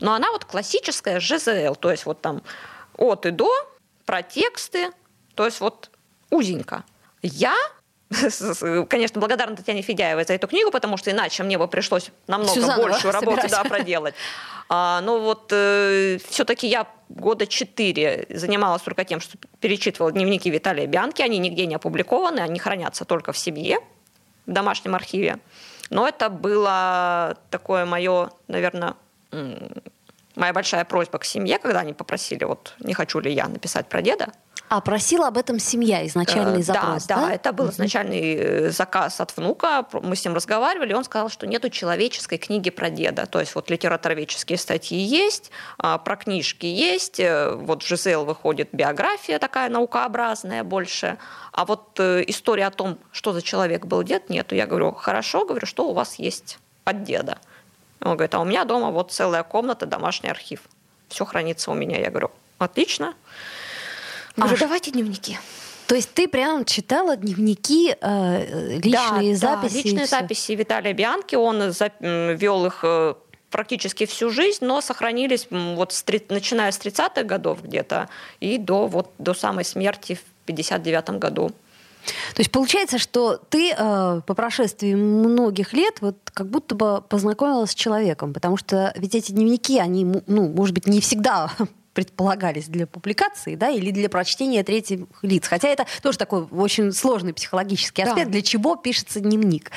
Но 0.00 0.12
она 0.12 0.30
вот 0.30 0.44
классическая 0.44 1.20
ЖЗЛ. 1.20 1.74
То 1.76 1.90
есть 1.90 2.06
вот 2.06 2.20
там 2.20 2.42
от 2.96 3.24
и 3.24 3.30
до, 3.30 3.50
про 4.04 4.22
тексты. 4.22 4.90
То 5.34 5.46
есть 5.46 5.60
вот 5.60 5.90
узенько. 6.30 6.84
Я 7.22 7.54
конечно, 8.88 9.20
благодарна 9.20 9.56
Татьяне 9.56 9.82
Федяевой 9.82 10.24
за 10.24 10.34
эту 10.34 10.46
книгу, 10.48 10.70
потому 10.70 10.96
что 10.96 11.10
иначе 11.10 11.42
мне 11.42 11.58
бы 11.58 11.68
пришлось 11.68 12.10
намного 12.26 12.52
Всю 12.52 12.62
заново 12.62 12.88
большую 12.88 13.12
работу 13.12 13.48
да, 13.48 13.64
проделать. 13.64 14.14
А, 14.68 15.00
но 15.02 15.18
вот 15.18 15.50
э, 15.52 16.18
все-таки 16.28 16.66
я 16.66 16.86
года 17.08 17.46
четыре 17.46 18.26
занималась 18.30 18.82
только 18.82 19.04
тем, 19.04 19.20
что 19.20 19.36
перечитывала 19.60 20.12
дневники 20.12 20.50
Виталия 20.50 20.86
Бианки. 20.86 21.22
Они 21.22 21.38
нигде 21.38 21.66
не 21.66 21.74
опубликованы, 21.74 22.40
они 22.40 22.58
хранятся 22.58 23.04
только 23.04 23.32
в 23.32 23.38
семье, 23.38 23.80
в 24.46 24.52
домашнем 24.52 24.94
архиве. 24.94 25.38
Но 25.90 26.08
это 26.08 26.30
было 26.30 27.36
такое 27.50 27.84
мое, 27.84 28.30
наверное, 28.48 28.94
моя 30.36 30.52
большая 30.52 30.84
просьба 30.84 31.18
к 31.18 31.24
семье, 31.24 31.58
когда 31.58 31.80
они 31.80 31.92
попросили, 31.92 32.44
вот 32.44 32.74
не 32.80 32.94
хочу 32.94 33.20
ли 33.20 33.32
я 33.32 33.46
написать 33.48 33.88
про 33.88 34.00
деда. 34.00 34.32
А 34.74 34.80
просила 34.80 35.28
об 35.28 35.36
этом 35.36 35.58
семья, 35.58 36.06
изначальный 36.06 36.60
Э, 36.60 36.62
запрос, 36.62 37.04
да? 37.04 37.16
да? 37.16 37.26
Да, 37.26 37.34
это 37.34 37.52
был 37.52 37.68
изначальный 37.68 38.36
э, 38.36 38.70
заказ 38.70 39.20
от 39.20 39.36
внука. 39.36 39.86
Мы 39.92 40.16
с 40.16 40.24
ним 40.24 40.32
разговаривали, 40.32 40.94
он 40.94 41.04
сказал, 41.04 41.28
что 41.28 41.46
нету 41.46 41.68
человеческой 41.68 42.38
книги 42.38 42.70
про 42.70 42.88
деда. 42.88 43.26
То 43.26 43.40
есть 43.40 43.54
вот 43.54 43.68
литературоведческие 43.68 44.56
статьи 44.56 44.98
есть, 44.98 45.50
а, 45.76 45.98
про 45.98 46.16
книжки 46.16 46.64
есть, 46.64 47.20
э, 47.20 47.54
вот 47.54 47.82
в 47.82 47.86
ЖЗЛ 47.86 48.24
выходит 48.24 48.70
биография 48.72 49.38
такая 49.38 49.68
наукообразная 49.68 50.64
больше, 50.64 51.18
а 51.52 51.66
вот 51.66 52.00
история 52.00 52.68
о 52.68 52.70
том, 52.70 52.96
что 53.10 53.34
за 53.34 53.42
человек 53.42 53.84
был 53.84 54.02
дед, 54.02 54.30
нету. 54.30 54.54
Я 54.54 54.66
говорю, 54.66 54.92
хорошо, 54.92 55.44
говорю, 55.44 55.66
что 55.66 55.86
у 55.90 55.92
вас 55.92 56.14
есть 56.14 56.58
от 56.84 57.02
деда? 57.02 57.36
Он 58.00 58.12
говорит, 58.12 58.34
а 58.34 58.40
у 58.40 58.44
меня 58.46 58.64
дома 58.64 58.90
вот 58.90 59.12
целая 59.12 59.42
комната, 59.42 59.84
домашний 59.84 60.30
архив. 60.30 60.62
Все 61.08 61.26
хранится 61.26 61.70
у 61.70 61.74
меня. 61.74 62.00
Я 62.00 62.08
говорю, 62.08 62.30
отлично. 62.58 63.12
Говорю, 64.36 64.56
А 64.56 64.58
давайте 64.58 64.90
дневники. 64.90 65.38
То 65.86 65.94
есть 65.94 66.12
ты 66.14 66.26
прям 66.26 66.64
читала 66.64 67.16
дневники, 67.16 67.94
э, 68.00 68.78
личные 68.78 69.34
да, 69.34 69.56
записи? 69.56 69.74
Да, 69.74 69.80
личные 69.82 70.06
записи 70.06 70.52
Виталия 70.52 70.94
Бианки. 70.94 71.34
Он 71.34 71.70
вел 72.34 72.66
их 72.66 72.80
э, 72.82 73.14
практически 73.50 74.06
всю 74.06 74.30
жизнь, 74.30 74.64
но 74.64 74.80
сохранились 74.80 75.46
вот 75.50 75.92
с, 75.92 76.04
начиная 76.28 76.72
с 76.72 76.78
30-х 76.78 77.22
годов 77.24 77.62
где-то 77.62 78.08
и 78.40 78.58
до, 78.58 78.86
вот, 78.86 79.10
до 79.18 79.34
самой 79.34 79.64
смерти 79.64 80.14
в 80.14 80.46
59 80.46 81.10
году. 81.18 81.50
То 82.34 82.40
есть 82.40 82.50
получается, 82.50 82.98
что 82.98 83.36
ты 83.36 83.72
э, 83.76 84.20
по 84.26 84.34
прошествии 84.34 84.94
многих 84.94 85.72
лет 85.72 85.98
вот 86.00 86.16
как 86.32 86.48
будто 86.48 86.74
бы 86.74 87.02
познакомилась 87.02 87.70
с 87.70 87.74
человеком, 87.74 88.32
потому 88.32 88.56
что 88.56 88.92
ведь 88.96 89.14
эти 89.14 89.30
дневники, 89.30 89.78
они, 89.78 90.04
ну, 90.26 90.48
может 90.48 90.74
быть, 90.74 90.86
не 90.88 91.00
всегда 91.00 91.52
предполагались 91.94 92.68
для 92.68 92.86
публикации, 92.86 93.54
да, 93.54 93.68
или 93.68 93.90
для 93.90 94.08
прочтения 94.08 94.64
третьих 94.64 95.00
лиц. 95.22 95.46
Хотя 95.46 95.68
это 95.68 95.86
тоже 96.02 96.18
такой 96.18 96.44
очень 96.50 96.92
сложный 96.92 97.34
психологический 97.34 98.02
аспект, 98.02 98.26
да. 98.26 98.32
для 98.32 98.42
чего 98.42 98.76
пишется 98.76 99.20
дневник. 99.20 99.70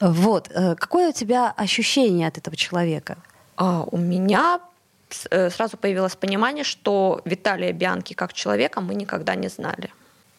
Вот. 0.00 0.50
Э, 0.50 0.74
какое 0.74 1.10
у 1.10 1.12
тебя 1.12 1.52
ощущение 1.56 2.28
от 2.28 2.38
этого 2.38 2.56
человека? 2.56 3.16
А, 3.56 3.84
у 3.90 3.96
меня 3.96 4.60
э, 5.30 5.50
сразу 5.50 5.76
появилось 5.76 6.16
понимание, 6.16 6.64
что 6.64 7.22
Виталия 7.24 7.72
Бианки 7.72 8.14
как 8.14 8.32
человека 8.32 8.80
мы 8.80 8.94
никогда 8.94 9.34
не 9.34 9.48
знали. 9.48 9.90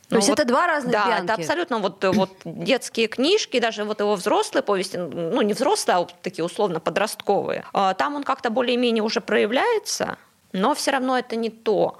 То 0.09 0.15
есть 0.15 0.27
вот, 0.27 0.39
это 0.39 0.47
два 0.47 0.65
разных 0.65 0.91
да, 0.91 1.07
Бианки? 1.07 1.23
это 1.25 1.33
абсолютно 1.35 1.77
вот, 1.77 2.03
вот 2.03 2.31
детские 2.43 3.07
книжки, 3.07 3.59
даже 3.59 3.83
вот 3.83 3.99
его 3.99 4.15
взрослые 4.15 4.63
повести, 4.63 4.97
ну 4.97 5.41
не 5.43 5.53
взрослые, 5.53 5.97
а 5.97 6.07
такие 6.23 6.43
условно 6.43 6.79
подростковые. 6.79 7.63
А, 7.73 7.93
там 7.93 8.15
он 8.15 8.23
как-то 8.23 8.49
более-менее 8.49 9.03
уже 9.03 9.21
проявляется, 9.21 10.17
но 10.53 10.73
все 10.73 10.91
равно 10.91 11.17
это 11.17 11.35
не 11.35 11.49
то. 11.49 11.97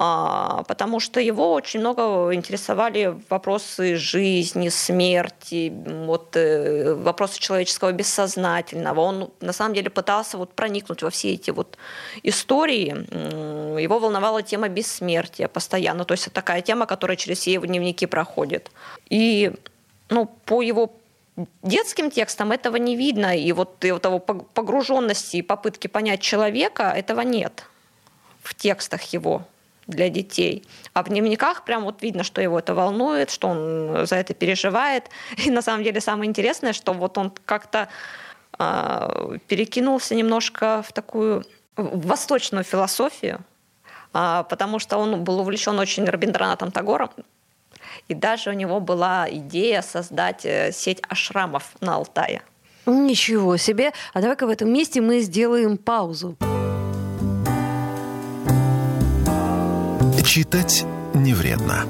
А, 0.00 0.62
потому 0.68 1.00
что 1.00 1.18
его 1.18 1.52
очень 1.52 1.80
много 1.80 2.32
интересовали 2.32 3.18
вопросы 3.30 3.96
жизни, 3.96 4.68
смерти, 4.68 5.72
вот, 6.06 6.36
э, 6.36 6.94
вопросы 6.94 7.40
человеческого 7.40 7.90
бессознательного. 7.90 9.00
Он 9.00 9.30
на 9.40 9.52
самом 9.52 9.74
деле 9.74 9.90
пытался 9.90 10.38
вот 10.38 10.52
проникнуть 10.52 11.02
во 11.02 11.10
все 11.10 11.32
эти 11.32 11.50
вот 11.50 11.76
истории. 12.22 12.94
Его 13.82 13.98
волновала 13.98 14.40
тема 14.44 14.68
бессмертия 14.68 15.48
постоянно. 15.48 16.04
То 16.04 16.14
есть 16.14 16.28
это 16.28 16.34
такая 16.34 16.62
тема, 16.62 16.86
которая 16.86 17.16
через 17.16 17.38
все 17.38 17.54
его 17.54 17.66
дневники 17.66 18.06
проходит. 18.06 18.70
И 19.10 19.50
ну, 20.10 20.26
по 20.44 20.62
его 20.62 20.92
детским 21.64 22.12
текстам 22.12 22.52
этого 22.52 22.76
не 22.76 22.94
видно, 22.94 23.36
и 23.36 23.50
вот 23.50 23.84
этого 23.84 24.20
погруженности 24.20 25.38
и 25.38 25.42
попытки 25.42 25.88
понять 25.88 26.20
человека 26.20 26.92
этого 26.94 27.22
нет 27.22 27.64
в 28.48 28.54
текстах 28.54 29.02
его 29.12 29.42
для 29.86 30.08
детей. 30.08 30.64
А 30.94 31.02
в 31.02 31.08
дневниках 31.08 31.64
прям 31.64 31.84
вот 31.84 32.02
видно, 32.02 32.22
что 32.24 32.40
его 32.40 32.58
это 32.58 32.74
волнует, 32.74 33.30
что 33.30 33.48
он 33.48 34.06
за 34.06 34.16
это 34.16 34.32
переживает. 34.34 35.04
И 35.44 35.50
на 35.50 35.62
самом 35.62 35.84
деле 35.84 36.00
самое 36.00 36.28
интересное, 36.28 36.72
что 36.72 36.94
вот 36.94 37.18
он 37.18 37.32
как-то 37.44 37.88
э, 38.58 39.38
перекинулся 39.46 40.14
немножко 40.14 40.82
в 40.86 40.92
такую 40.92 41.44
восточную 41.76 42.64
философию, 42.64 43.40
э, 44.14 44.44
потому 44.48 44.78
что 44.78 44.96
он 44.96 45.24
был 45.24 45.40
увлечен 45.40 45.78
очень 45.78 46.04
Рабиндранатом 46.04 46.70
Тагором, 46.70 47.10
и 48.08 48.14
даже 48.14 48.50
у 48.50 48.54
него 48.54 48.80
была 48.80 49.26
идея 49.30 49.82
создать 49.82 50.46
э, 50.46 50.72
сеть 50.72 51.02
ашрамов 51.08 51.72
на 51.80 51.96
Алтае. 51.96 52.42
Ничего 52.86 53.58
себе! 53.58 53.92
А 54.14 54.20
давай-ка 54.22 54.46
в 54.46 54.50
этом 54.50 54.72
месте 54.72 55.02
мы 55.02 55.20
сделаем 55.20 55.76
паузу. 55.76 56.36
Читать 60.24 60.84
не 61.14 61.32
вредно. 61.32 61.86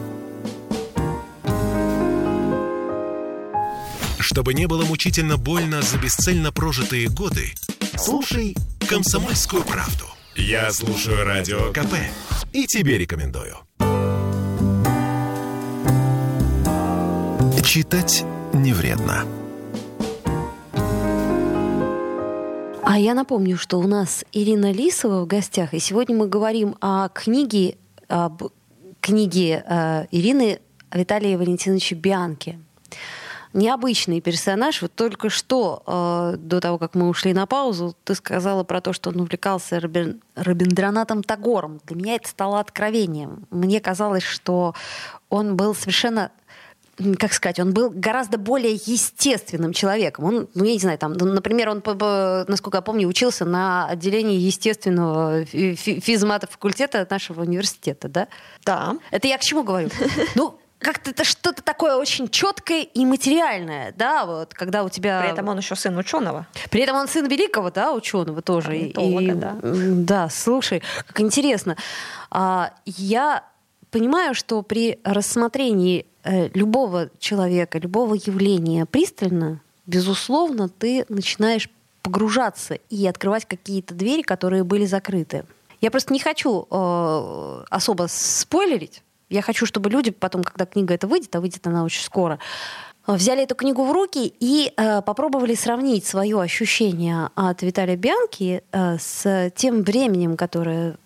Чтобы 4.18 4.54
не 4.54 4.66
было 4.66 4.84
мучительно 4.84 5.36
больно 5.36 5.82
за 5.82 5.98
бесцельно 5.98 6.52
прожитые 6.52 7.08
годы, 7.08 7.52
слушай 7.96 8.56
«Комсомольскую 8.88 9.64
правду». 9.64 10.04
Я 10.36 10.70
слушаю 10.72 11.24
Радио 11.24 11.72
КП 11.72 11.94
и 12.52 12.66
тебе 12.66 12.98
рекомендую. 12.98 13.56
Читать 17.64 18.24
не 18.52 18.72
вредно. 18.72 19.24
А 22.82 22.98
я 22.98 23.14
напомню, 23.14 23.58
что 23.58 23.78
у 23.78 23.86
нас 23.86 24.24
Ирина 24.32 24.72
Лисова 24.72 25.22
в 25.22 25.26
гостях, 25.26 25.74
и 25.74 25.78
сегодня 25.78 26.16
мы 26.16 26.28
говорим 26.28 26.76
о 26.80 27.08
книге 27.08 27.76
об 28.08 28.42
книге 29.00 29.64
э, 29.66 30.06
Ирины 30.10 30.60
Виталия 30.92 31.38
Валентиновича 31.38 31.96
Бианки. 31.96 32.58
Необычный 33.54 34.20
персонаж. 34.20 34.82
Вот 34.82 34.94
только 34.94 35.30
что, 35.30 35.82
э, 35.86 36.36
до 36.38 36.60
того, 36.60 36.78
как 36.78 36.94
мы 36.94 37.08
ушли 37.08 37.32
на 37.32 37.46
паузу, 37.46 37.96
ты 38.04 38.14
сказала 38.14 38.64
про 38.64 38.80
то, 38.80 38.92
что 38.92 39.10
он 39.10 39.20
увлекался 39.20 39.80
Робин, 39.80 40.20
Робиндранатом 40.34 41.22
Тагором. 41.22 41.80
Для 41.86 41.96
меня 41.96 42.14
это 42.16 42.28
стало 42.28 42.60
откровением. 42.60 43.46
Мне 43.50 43.80
казалось, 43.80 44.22
что 44.22 44.74
он 45.30 45.56
был 45.56 45.74
совершенно 45.74 46.30
как 47.18 47.32
сказать, 47.32 47.60
он 47.60 47.72
был 47.72 47.90
гораздо 47.90 48.38
более 48.38 48.72
естественным 48.72 49.72
человеком. 49.72 50.24
Он, 50.24 50.48
ну, 50.54 50.64
я 50.64 50.72
не 50.72 50.78
знаю, 50.78 50.98
там, 50.98 51.12
ну, 51.12 51.26
например, 51.26 51.68
он, 51.68 51.82
насколько 52.48 52.78
я 52.78 52.82
помню, 52.82 53.06
учился 53.06 53.44
на 53.44 53.86
отделении 53.86 54.38
естественного 54.38 55.44
физмата 55.44 56.46
факультета 56.46 57.06
нашего 57.08 57.42
университета, 57.42 58.08
да? 58.08 58.28
Да. 58.64 58.96
Это 59.10 59.28
я 59.28 59.38
к 59.38 59.42
чему 59.42 59.62
говорю? 59.62 59.90
Ну, 60.34 60.58
как-то 60.78 61.10
это 61.10 61.24
что-то 61.24 61.62
такое 61.62 61.96
очень 61.96 62.28
четкое 62.28 62.82
и 62.82 63.04
материальное, 63.04 63.92
да, 63.96 64.24
вот 64.26 64.54
когда 64.54 64.84
у 64.84 64.88
тебя... 64.88 65.20
При 65.20 65.30
этом 65.30 65.48
он 65.48 65.58
еще 65.58 65.74
сын 65.74 65.96
ученого. 65.98 66.46
При 66.70 66.82
этом 66.82 66.96
он 66.96 67.08
сын 67.08 67.26
великого, 67.26 67.70
да, 67.70 67.92
ученого 67.92 68.42
тоже. 68.42 68.76
И, 68.78 69.32
да. 69.32 69.56
Да, 69.62 70.28
слушай, 70.28 70.82
как 71.06 71.20
интересно. 71.20 71.76
А, 72.30 72.72
я 72.84 73.44
понимаю, 73.90 74.34
что 74.34 74.62
при 74.62 74.98
рассмотрении 75.04 76.06
Э, 76.30 76.48
любого 76.52 77.08
человека, 77.18 77.78
любого 77.78 78.14
явления 78.14 78.84
пристально, 78.84 79.62
безусловно, 79.86 80.68
ты 80.68 81.06
начинаешь 81.08 81.70
погружаться 82.02 82.74
и 82.90 83.06
открывать 83.06 83.46
какие-то 83.46 83.94
двери, 83.94 84.20
которые 84.20 84.62
были 84.62 84.84
закрыты. 84.84 85.46
Я 85.80 85.90
просто 85.90 86.12
не 86.12 86.18
хочу 86.18 86.66
э, 86.70 87.64
особо 87.70 88.08
спойлерить. 88.10 89.02
Я 89.30 89.40
хочу, 89.40 89.64
чтобы 89.64 89.88
люди 89.88 90.10
потом, 90.10 90.44
когда 90.44 90.66
книга 90.66 90.92
эта 90.92 91.06
выйдет, 91.06 91.34
а 91.34 91.40
выйдет 91.40 91.66
она 91.66 91.82
очень 91.82 92.02
скоро, 92.02 92.38
взяли 93.06 93.44
эту 93.44 93.54
книгу 93.54 93.84
в 93.84 93.90
руки 93.90 94.34
и 94.38 94.72
э, 94.76 95.00
попробовали 95.00 95.54
сравнить 95.54 96.04
свое 96.04 96.38
ощущение 96.38 97.30
от 97.36 97.62
Виталия 97.62 97.96
Бианки 97.96 98.62
э, 98.70 98.98
с 98.98 99.50
тем 99.54 99.82
временем, 99.82 100.36
которое 100.36 100.98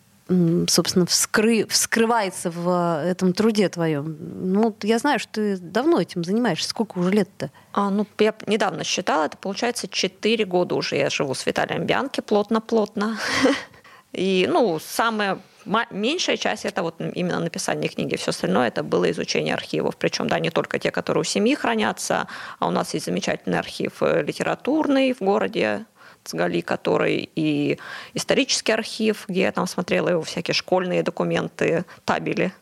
собственно, 0.69 1.07
вскры, 1.07 1.67
вскрывается 1.67 2.51
в 2.51 3.03
этом 3.05 3.33
труде 3.33 3.69
твоем? 3.69 4.17
Ну, 4.21 4.77
я 4.83 4.99
знаю, 4.99 5.19
что 5.19 5.33
ты 5.33 5.57
давно 5.59 6.01
этим 6.01 6.25
занимаешься. 6.25 6.69
Сколько 6.69 6.99
уже 6.99 7.11
лет-то? 7.11 7.51
А, 7.73 7.91
ну, 7.91 8.07
я 8.19 8.35
недавно 8.47 8.85
считала, 8.85 9.27
это 9.27 9.37
получается 9.37 9.89
4 9.89 10.45
года 10.45 10.75
уже 10.75 10.97
я 10.97 11.11
живу 11.11 11.35
с 11.35 11.47
Виталием 11.47 11.87
Бянки 11.87 12.21
плотно-плотно. 12.21 13.19
И, 14.13 14.47
ну, 14.51 14.79
самая 14.79 15.39
меньшая 15.91 16.37
часть 16.37 16.65
это 16.65 16.83
вот 16.83 16.97
именно 17.01 17.41
написание 17.41 17.89
книги. 17.89 18.17
Все 18.17 18.31
остальное 18.31 18.69
это 18.69 18.83
было 18.83 19.11
изучение 19.11 19.55
архивов. 19.55 19.97
Причем, 19.97 20.29
да, 20.29 20.39
не 20.39 20.51
только 20.51 20.79
те, 20.79 20.91
которые 20.91 21.23
у 21.23 21.25
семьи 21.25 21.55
хранятся, 21.55 22.27
а 22.59 22.69
у 22.69 22.71
нас 22.71 22.95
есть 22.95 23.07
замечательный 23.07 23.59
архив 23.59 24.03
э, 24.03 24.23
литературный 24.23 25.13
в 25.13 25.21
городе, 25.21 25.87
Цгали, 26.25 26.61
который 26.61 27.31
и 27.35 27.79
исторический 28.15 28.73
архив, 28.73 29.25
где 29.29 29.43
я 29.43 29.53
там 29.53 29.67
смотрела 29.67 30.09
его 30.09 30.23
всякие 30.23 30.55
школьные 30.55 31.03
документы, 31.03 31.85
табели 32.05 32.53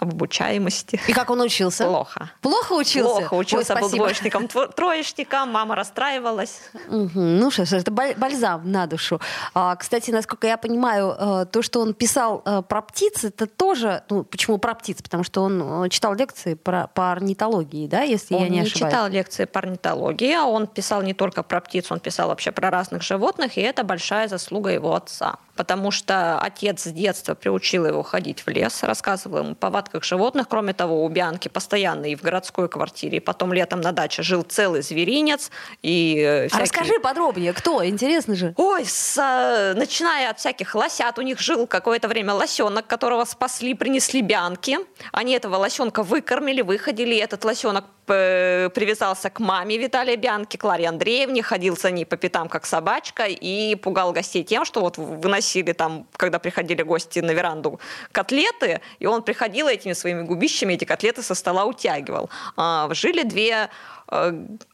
об 0.00 0.10
обучаемости. 0.10 1.00
И 1.06 1.12
как 1.12 1.30
он 1.30 1.40
учился? 1.40 1.84
Плохо. 1.84 2.30
Плохо 2.40 2.72
учился? 2.72 3.20
Плохо 3.20 3.34
учился, 3.34 3.74
Ой, 3.74 3.80
был 3.82 3.90
двоечником, 3.90 4.48
троечником, 4.48 5.50
мама 5.50 5.74
расстраивалась. 5.74 6.60
Угу. 6.88 7.10
Ну 7.14 7.50
что 7.50 7.64
ж, 7.64 7.74
это 7.74 7.90
бальзам 7.90 8.70
на 8.70 8.86
душу. 8.86 9.20
А, 9.54 9.76
кстати, 9.76 10.10
насколько 10.10 10.46
я 10.46 10.56
понимаю, 10.56 11.14
э, 11.18 11.46
то, 11.50 11.62
что 11.62 11.80
он 11.80 11.94
писал 11.94 12.42
э, 12.44 12.62
про 12.62 12.82
птиц, 12.82 13.24
это 13.24 13.46
тоже... 13.46 14.02
Ну, 14.10 14.24
почему 14.24 14.58
про 14.58 14.74
птиц? 14.74 15.02
Потому 15.02 15.22
что 15.22 15.42
он 15.42 15.84
э, 15.84 15.88
читал 15.90 16.14
лекции 16.14 16.54
про, 16.54 16.86
по 16.88 17.12
орнитологии, 17.12 17.86
да, 17.86 18.02
если 18.02 18.34
он 18.34 18.42
я 18.42 18.48
не 18.48 18.60
ошибаюсь? 18.60 18.82
Он 18.82 18.86
не 18.86 18.90
читал 18.90 19.08
лекции 19.08 19.44
по 19.44 19.60
орнитологии, 19.60 20.32
а 20.32 20.44
он 20.44 20.66
писал 20.66 21.02
не 21.02 21.14
только 21.14 21.42
про 21.42 21.60
птиц, 21.60 21.90
он 21.90 22.00
писал 22.00 22.28
вообще 22.28 22.52
про 22.52 22.70
разных 22.70 23.02
животных, 23.02 23.58
и 23.58 23.60
это 23.60 23.84
большая 23.84 24.28
заслуга 24.28 24.70
его 24.70 24.94
отца. 24.94 25.36
Потому 25.56 25.90
что 25.90 26.38
отец 26.38 26.84
с 26.84 26.92
детства 26.92 27.34
приучил 27.34 27.86
его 27.86 28.02
ходить 28.02 28.44
в 28.46 28.48
лес, 28.48 28.82
рассказывал 28.82 29.38
ему 29.38 29.52
о 29.52 29.54
повадках 29.54 30.04
животных. 30.04 30.48
Кроме 30.48 30.72
того, 30.72 31.04
у 31.04 31.08
Бианки 31.08 31.48
постоянно 31.48 32.06
и 32.06 32.16
в 32.16 32.22
городской 32.22 32.68
квартире, 32.68 33.18
и 33.18 33.20
потом 33.20 33.52
летом 33.52 33.80
на 33.80 33.92
даче 33.92 34.22
жил 34.22 34.42
целый 34.42 34.82
зверинец. 34.82 35.50
И 35.82 36.16
э, 36.18 36.48
всякие... 36.48 36.58
А 36.58 36.62
расскажи 36.62 37.00
подробнее, 37.00 37.52
кто? 37.52 37.84
Интересно 37.84 38.34
же. 38.34 38.54
Ой, 38.56 38.84
с, 38.84 39.16
э, 39.18 39.74
начиная 39.74 40.30
от 40.30 40.38
всяких 40.38 40.74
лосят, 40.74 41.18
у 41.18 41.22
них 41.22 41.40
жил 41.40 41.66
какое-то 41.66 42.08
время 42.08 42.34
лосенок, 42.34 42.86
которого 42.86 43.24
спасли, 43.24 43.74
принесли 43.74 44.22
Бианки. 44.22 44.78
Они 45.12 45.34
этого 45.34 45.56
лосенка 45.56 46.02
выкормили, 46.02 46.62
выходили, 46.62 47.14
и 47.14 47.18
этот 47.18 47.44
лосенок 47.44 47.84
привязался 48.06 49.30
к 49.30 49.40
маме 49.40 49.78
Виталия 49.78 50.16
Бианки, 50.16 50.56
Кларе 50.56 50.88
Андреевне, 50.88 51.42
ходил 51.42 51.76
за 51.76 51.90
ней 51.90 52.04
по 52.04 52.16
пятам, 52.16 52.48
как 52.48 52.66
собачка, 52.66 53.26
и 53.26 53.74
пугал 53.76 54.12
гостей 54.12 54.44
тем, 54.44 54.64
что 54.64 54.80
вот 54.80 54.98
выносили 54.98 55.72
там, 55.72 56.06
когда 56.16 56.38
приходили 56.38 56.82
гости 56.82 57.20
на 57.20 57.32
веранду, 57.32 57.80
котлеты, 58.12 58.80
и 58.98 59.06
он 59.06 59.22
приходил 59.22 59.68
этими 59.68 59.92
своими 59.92 60.22
губищами, 60.22 60.74
эти 60.74 60.84
котлеты 60.84 61.22
со 61.22 61.34
стола 61.34 61.64
утягивал. 61.64 62.30
А, 62.56 62.88
жили 62.92 63.22
две 63.22 63.70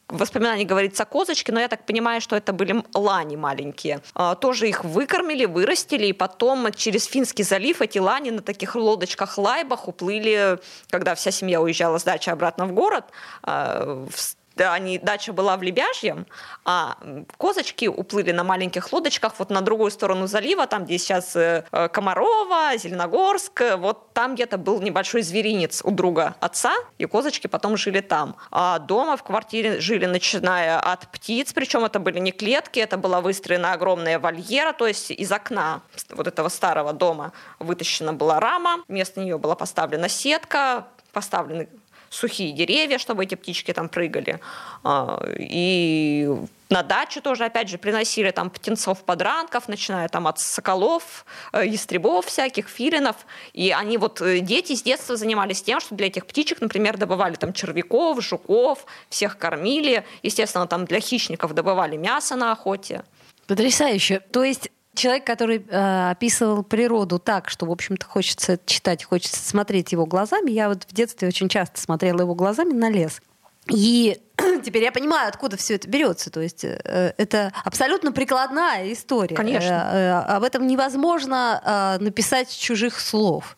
воспоминаний 0.08 0.64
говорится 0.64 1.02
о 1.02 1.06
козочке, 1.06 1.52
но 1.52 1.60
я 1.60 1.68
так 1.68 1.84
понимаю, 1.84 2.20
что 2.20 2.36
это 2.36 2.52
были 2.52 2.84
лани 2.94 3.36
маленькие. 3.36 4.00
А, 4.14 4.34
тоже 4.34 4.68
их 4.68 4.84
выкормили, 4.84 5.44
вырастили, 5.44 6.06
и 6.06 6.12
потом 6.12 6.72
через 6.72 7.04
Финский 7.04 7.42
залив 7.42 7.82
эти 7.82 7.98
лани 7.98 8.30
на 8.30 8.42
таких 8.42 8.76
лодочках-лайбах 8.76 9.88
уплыли, 9.88 10.58
когда 10.90 11.14
вся 11.14 11.30
семья 11.30 11.60
уезжала 11.60 11.98
с 11.98 12.04
дачи 12.04 12.30
обратно 12.30 12.66
в 12.66 12.72
город, 12.72 13.04
а, 13.42 14.06
в 14.10 14.35
они, 14.60 14.98
дача 14.98 15.32
была 15.32 15.56
в 15.56 15.62
Лебяжьем, 15.62 16.26
а 16.64 16.96
козочки 17.36 17.86
уплыли 17.86 18.32
на 18.32 18.44
маленьких 18.44 18.92
лодочках 18.92 19.34
вот 19.38 19.50
на 19.50 19.60
другую 19.60 19.90
сторону 19.90 20.26
залива, 20.26 20.66
там, 20.66 20.84
где 20.84 20.98
сейчас 20.98 21.36
э, 21.36 21.64
Комарова, 21.92 22.76
Зеленогорск, 22.76 23.62
вот 23.76 24.12
там 24.12 24.34
где-то 24.34 24.58
был 24.58 24.80
небольшой 24.80 25.22
зверинец 25.22 25.82
у 25.84 25.90
друга 25.90 26.34
отца, 26.40 26.74
и 26.98 27.06
козочки 27.06 27.46
потом 27.46 27.76
жили 27.76 28.00
там. 28.00 28.36
А 28.50 28.78
дома 28.78 29.16
в 29.16 29.22
квартире 29.22 29.80
жили, 29.80 30.06
начиная 30.06 30.80
от 30.80 31.10
птиц, 31.10 31.52
причем 31.52 31.84
это 31.84 31.98
были 31.98 32.18
не 32.18 32.32
клетки, 32.32 32.80
это 32.80 32.96
была 32.96 33.20
выстроена 33.20 33.72
огромная 33.72 34.18
вольера, 34.18 34.72
то 34.72 34.86
есть 34.86 35.10
из 35.10 35.30
окна 35.32 35.82
вот 36.10 36.26
этого 36.26 36.48
старого 36.48 36.92
дома 36.92 37.32
вытащена 37.58 38.12
была 38.12 38.40
рама, 38.40 38.82
вместо 38.88 39.20
нее 39.20 39.38
была 39.38 39.54
поставлена 39.54 40.08
сетка, 40.08 40.86
поставлены 41.12 41.68
сухие 42.10 42.52
деревья, 42.52 42.98
чтобы 42.98 43.24
эти 43.24 43.34
птички 43.34 43.72
там 43.72 43.88
прыгали. 43.88 44.40
А, 44.84 45.22
и 45.38 46.28
на 46.68 46.82
даче 46.82 47.20
тоже, 47.20 47.44
опять 47.44 47.68
же, 47.68 47.78
приносили 47.78 48.30
там 48.32 48.50
птенцов 48.50 49.04
подранков, 49.04 49.68
начиная 49.68 50.08
там 50.08 50.26
от 50.26 50.40
соколов, 50.40 51.24
э, 51.52 51.66
ястребов 51.66 52.26
всяких, 52.26 52.68
филинов. 52.68 53.16
И 53.52 53.70
они 53.70 53.98
вот, 53.98 54.20
э, 54.20 54.40
дети 54.40 54.74
с 54.74 54.82
детства 54.82 55.16
занимались 55.16 55.62
тем, 55.62 55.80
что 55.80 55.94
для 55.94 56.08
этих 56.08 56.26
птичек, 56.26 56.60
например, 56.60 56.96
добывали 56.96 57.34
там 57.34 57.52
червяков, 57.52 58.20
жуков, 58.22 58.84
всех 59.08 59.38
кормили. 59.38 60.04
Естественно, 60.22 60.66
там 60.66 60.86
для 60.86 61.00
хищников 61.00 61.54
добывали 61.54 61.96
мясо 61.96 62.34
на 62.34 62.52
охоте. 62.52 63.04
Потрясающе. 63.46 64.20
То 64.32 64.42
есть 64.42 64.70
человек, 64.96 65.24
который 65.24 65.64
э, 65.68 66.10
описывал 66.10 66.62
природу 66.62 67.18
так, 67.18 67.48
что, 67.48 67.66
в 67.66 67.70
общем-то, 67.70 68.04
хочется 68.06 68.58
читать, 68.66 69.04
хочется 69.04 69.46
смотреть 69.46 69.92
его 69.92 70.06
глазами. 70.06 70.50
Я 70.50 70.68
вот 70.68 70.84
в 70.84 70.92
детстве 70.92 71.28
очень 71.28 71.48
часто 71.48 71.80
смотрела 71.80 72.22
его 72.22 72.34
глазами 72.34 72.72
на 72.72 72.90
лес. 72.90 73.20
И 73.68 74.20
теперь 74.64 74.84
я 74.84 74.92
понимаю, 74.92 75.28
откуда 75.28 75.56
все 75.56 75.74
это 75.74 75.88
берется. 75.88 76.30
То 76.30 76.40
есть 76.40 76.64
э, 76.64 77.14
это 77.16 77.52
абсолютно 77.64 78.12
прикладная 78.12 78.92
история. 78.92 79.36
Конечно. 79.36 79.90
Э, 79.92 79.96
э, 79.96 80.12
об 80.36 80.42
этом 80.42 80.66
невозможно 80.66 81.96
э, 81.98 82.02
написать 82.02 82.56
чужих 82.56 83.00
слов. 83.00 83.56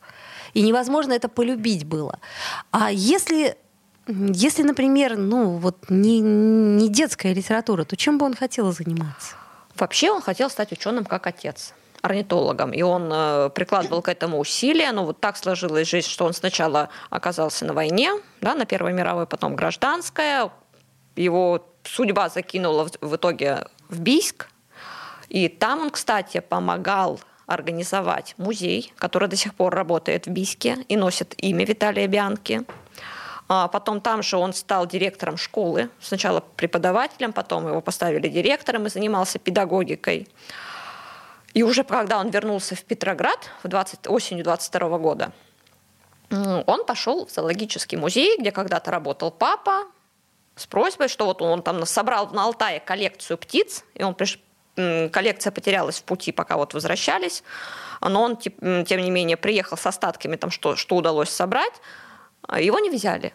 И 0.55 0.63
невозможно 0.63 1.13
это 1.13 1.29
полюбить 1.29 1.85
было. 1.85 2.19
А 2.71 2.91
если 2.91 3.57
если, 4.09 4.63
например, 4.63 5.19
ну 5.19 5.59
вот 5.59 5.91
не, 5.91 6.21
не 6.21 6.89
детская 6.89 7.35
литература, 7.35 7.85
то 7.85 7.95
чем 7.95 8.17
бы 8.17 8.25
он 8.25 8.33
хотел 8.33 8.73
заниматься? 8.73 9.35
Вообще 9.79 10.11
он 10.11 10.21
хотел 10.21 10.51
стать 10.51 10.73
ученым 10.73 11.05
как 11.05 11.27
отец 11.27 11.75
орнитологом, 12.03 12.73
и 12.73 12.83
он 12.83 13.11
э, 13.13 13.51
прикладывал 13.51 14.03
к 14.03 14.09
этому 14.09 14.39
усилия. 14.39 14.93
Но 14.93 15.05
вот 15.05 15.21
так 15.21 15.37
сложилась 15.37 15.89
жизнь, 15.89 16.09
что 16.09 16.25
он 16.25 16.33
сначала 16.33 16.91
оказался 17.11 17.65
на 17.65 17.73
войне, 17.73 18.13
да, 18.41 18.55
на 18.55 18.67
Первой 18.67 18.93
мировой, 18.93 19.27
потом 19.27 19.57
гражданская. 19.57 20.51
Его 21.17 21.67
судьба 21.83 22.29
закинула 22.29 22.89
в, 23.01 23.17
итоге 23.17 23.67
в 23.89 24.01
Бийск, 24.01 24.49
и 25.29 25.49
там 25.49 25.81
он, 25.81 25.91
кстати, 25.91 26.41
помогал 26.41 27.21
организовать 27.47 28.35
музей, 28.37 28.93
который 28.99 29.29
до 29.29 29.37
сих 29.37 29.55
пор 29.55 29.75
работает 29.75 30.27
в 30.27 30.31
Бийске 30.31 30.85
и 30.89 30.97
носит 30.97 31.35
имя 31.39 31.65
Виталия 31.65 32.07
Бианки. 32.07 32.65
А 33.49 33.67
потом 33.69 34.01
там 34.01 34.23
же 34.23 34.37
он 34.37 34.53
стал 34.53 34.87
директором 34.87 35.39
школы. 35.39 35.89
Сначала 36.01 36.41
преподавателем, 36.41 37.33
потом 37.33 37.67
его 37.67 37.81
поставили 37.81 38.29
директором 38.29 38.87
и 38.87 38.91
занимался 38.91 39.39
педагогикой. 39.39 40.29
И 41.55 41.63
уже 41.63 41.83
когда 41.83 42.19
он 42.19 42.29
вернулся 42.29 42.77
в 42.77 42.85
Петроград 42.85 43.51
в 43.63 43.69
20, 43.69 44.07
осенью 44.09 44.45
22 44.45 44.99
года, 44.99 45.33
он 46.31 46.85
пошел 46.85 47.25
в 47.27 47.31
зоологический 47.31 47.97
музей, 47.97 48.37
где 48.39 48.53
когда-то 48.53 48.91
работал 48.91 49.31
папа, 49.31 49.85
с 50.57 50.67
просьбой, 50.67 51.09
что 51.09 51.25
вот 51.25 51.41
он 51.41 51.63
там 51.63 51.87
собрал 51.87 52.29
на 52.31 52.45
Алтае 52.45 52.81
коллекцию 52.81 53.39
птиц, 53.39 53.85
и 53.95 54.03
он 54.03 54.15
приш... 54.15 54.39
коллекция 54.75 55.53
потерялась 55.53 56.01
в 56.01 56.03
пути, 56.03 56.33
пока 56.33 56.57
вот 56.57 56.75
возвращались, 56.75 57.43
но 58.01 58.23
он, 58.23 58.37
тем 58.37 59.01
не 59.01 59.11
менее, 59.11 59.37
приехал 59.37 59.77
с 59.79 59.87
остатками, 59.87 60.37
там, 60.37 60.51
что, 60.51 60.77
что 60.77 60.97
удалось 60.97 61.31
собрать, 61.31 61.75
его 62.59 62.79
не 62.79 62.91
взяли. 62.91 63.35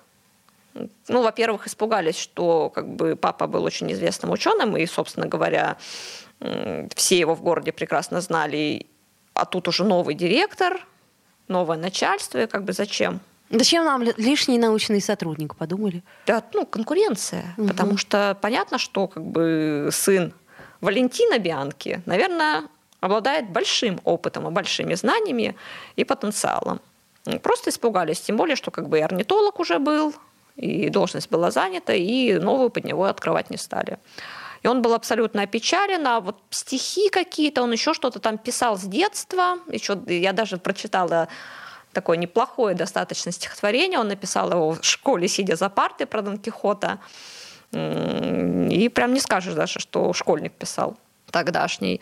Ну, 1.08 1.22
во-первых, 1.22 1.68
испугались, 1.68 2.18
что 2.18 2.70
как 2.70 2.88
бы 2.88 3.16
папа 3.16 3.48
был 3.48 3.64
очень 3.64 3.92
известным 3.92 4.32
ученым, 4.32 4.76
и, 4.76 4.86
собственно 4.86 5.28
говоря, 5.28 5.78
все 6.96 7.20
его 7.20 7.36
в 7.36 7.42
городе 7.42 7.72
прекрасно 7.72 8.22
знали, 8.22 8.88
а 9.34 9.46
тут 9.46 9.68
уже 9.68 9.84
новый 9.84 10.16
директор, 10.16 10.86
новое 11.48 11.78
начальство, 11.78 12.40
и 12.40 12.48
как 12.48 12.64
бы 12.64 12.74
зачем? 12.74 13.20
Зачем 13.50 13.86
нам 13.86 14.02
лишний 14.18 14.58
научный 14.58 15.00
сотрудник, 15.00 15.56
подумали? 15.56 16.02
Да, 16.26 16.44
ну, 16.54 16.66
конкуренция. 16.66 17.54
Угу. 17.58 17.68
Потому 17.68 17.98
что 17.98 18.36
понятно, 18.42 18.80
что 18.80 19.08
как 19.08 19.24
бы 19.24 19.90
сын 19.92 20.34
Валентина 20.82 21.38
Бианки, 21.38 22.02
наверное, 22.06 22.64
обладает 23.00 23.50
большим 23.50 24.00
опытом 24.04 24.48
и 24.48 24.52
большими 24.52 24.96
знаниями 24.96 25.56
и 25.96 26.04
потенциалом. 26.04 26.82
Просто 27.42 27.70
испугались, 27.70 28.20
тем 28.20 28.36
более, 28.36 28.56
что 28.56 28.70
как 28.72 28.90
бы 28.90 29.00
и 29.00 29.02
орнитолог 29.02 29.60
уже 29.60 29.80
был, 29.80 30.14
и 30.56 30.90
должность 30.90 31.30
была 31.30 31.52
занята, 31.52 31.94
и 31.94 32.34
новую 32.34 32.70
под 32.70 32.84
него 32.84 33.06
открывать 33.06 33.50
не 33.50 33.58
стали. 33.58 33.98
И 34.62 34.68
он 34.68 34.82
был 34.82 34.94
абсолютно 34.94 35.44
опечален, 35.44 36.06
а 36.08 36.20
вот 36.20 36.42
стихи 36.50 37.10
какие-то, 37.10 37.64
он 37.64 37.72
еще 37.72 37.94
что-то 37.94 38.20
там 38.20 38.38
писал 38.38 38.78
с 38.78 38.84
детства. 38.84 39.58
Еще 39.68 40.02
я 40.08 40.32
даже 40.34 40.58
прочитала 40.58 41.28
такое 41.92 42.18
неплохое 42.18 42.76
достаточно 42.76 43.32
стихотворение. 43.32 44.00
Он 44.00 44.08
написал 44.08 44.52
его 44.52 44.72
в 44.72 44.84
школе, 44.84 45.28
сидя 45.28 45.56
за 45.56 45.70
партой 45.70 46.08
про 46.08 46.22
Дон 46.22 46.38
Кихота. 46.38 47.00
И 47.72 48.90
прям 48.94 49.14
не 49.14 49.20
скажешь 49.20 49.54
даже, 49.54 49.80
что 49.80 50.14
школьник 50.14 50.54
писал 50.54 50.98
тогдашний. 51.30 52.00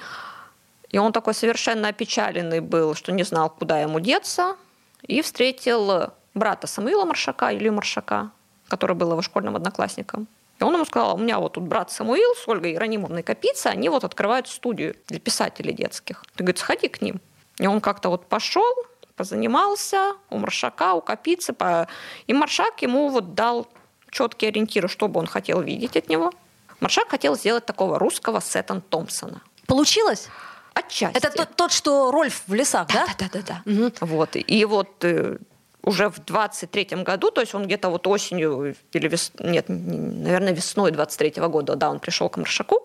И 0.89 0.99
он 0.99 1.13
такой 1.13 1.33
совершенно 1.33 1.87
опечаленный 1.87 2.59
был, 2.59 2.93
что 2.93 3.11
не 3.11 3.23
знал, 3.23 3.49
куда 3.49 3.79
ему 3.79 3.99
деться– 3.99 4.55
и 5.03 5.21
встретил 5.21 6.13
брата 6.33 6.67
Самуила 6.67 7.05
Маршака, 7.05 7.53
Илью 7.53 7.73
Маршака, 7.73 8.31
который 8.67 8.95
был 8.95 9.11
его 9.11 9.21
школьным 9.21 9.55
одноклассником. 9.55 10.27
И 10.59 10.63
он 10.63 10.75
ему 10.75 10.85
сказал, 10.85 11.15
у 11.15 11.17
меня 11.17 11.39
вот 11.39 11.53
тут 11.53 11.63
брат 11.63 11.91
Самуил 11.91 12.35
с 12.35 12.47
Ольгой 12.47 12.75
Иронимовной 12.75 13.23
Капица, 13.23 13.69
они 13.69 13.89
вот 13.89 14.03
открывают 14.03 14.47
студию 14.47 14.95
для 15.07 15.19
писателей 15.19 15.73
детских. 15.73 16.23
Ты, 16.35 16.43
говорит, 16.43 16.59
сходи 16.59 16.87
к 16.87 17.01
ним. 17.01 17.19
И 17.57 17.67
он 17.67 17.81
как-то 17.81 18.09
вот 18.09 18.27
пошел, 18.27 18.71
позанимался 19.15 20.13
у 20.29 20.37
Маршака, 20.37 20.93
у 20.93 21.01
Капицы, 21.01 21.53
по... 21.53 21.87
и 22.27 22.33
Маршак 22.33 22.81
ему 22.81 23.09
вот 23.09 23.33
дал 23.33 23.67
четкие 24.11 24.49
ориентиры, 24.49 24.87
что 24.87 25.07
бы 25.07 25.19
он 25.19 25.25
хотел 25.25 25.61
видеть 25.61 25.97
от 25.97 26.09
него. 26.09 26.31
Маршак 26.79 27.09
хотел 27.09 27.35
сделать 27.35 27.65
такого 27.65 27.97
русского 27.97 28.39
Сеттон 28.39 28.81
Томпсона. 28.81 29.41
Получилось? 29.67 30.27
Отчасти. 30.73 31.17
Это 31.17 31.29
тот, 31.29 31.55
тот 31.55 31.71
что 31.71 32.11
Рольф 32.11 32.43
в 32.47 32.53
лесах, 32.53 32.87
да? 32.87 33.05
Да, 33.05 33.29
да, 33.33 33.41
да. 33.41 33.61
да. 33.65 33.71
Угу. 33.71 33.91
Вот. 34.01 34.29
И 34.35 34.65
вот 34.65 35.03
э, 35.03 35.37
уже 35.83 36.09
в 36.09 36.23
23 36.23 37.03
году, 37.03 37.31
то 37.31 37.41
есть 37.41 37.53
он 37.53 37.65
где-то 37.65 37.89
вот 37.89 38.07
осенью 38.07 38.75
или 38.93 39.07
вес... 39.07 39.31
нет, 39.39 39.65
наверное, 39.67 40.53
весной 40.53 40.91
23 40.91 41.41
года, 41.47 41.75
да, 41.75 41.89
он 41.89 41.99
пришел 41.99 42.29
к 42.29 42.37
Маршаку, 42.37 42.81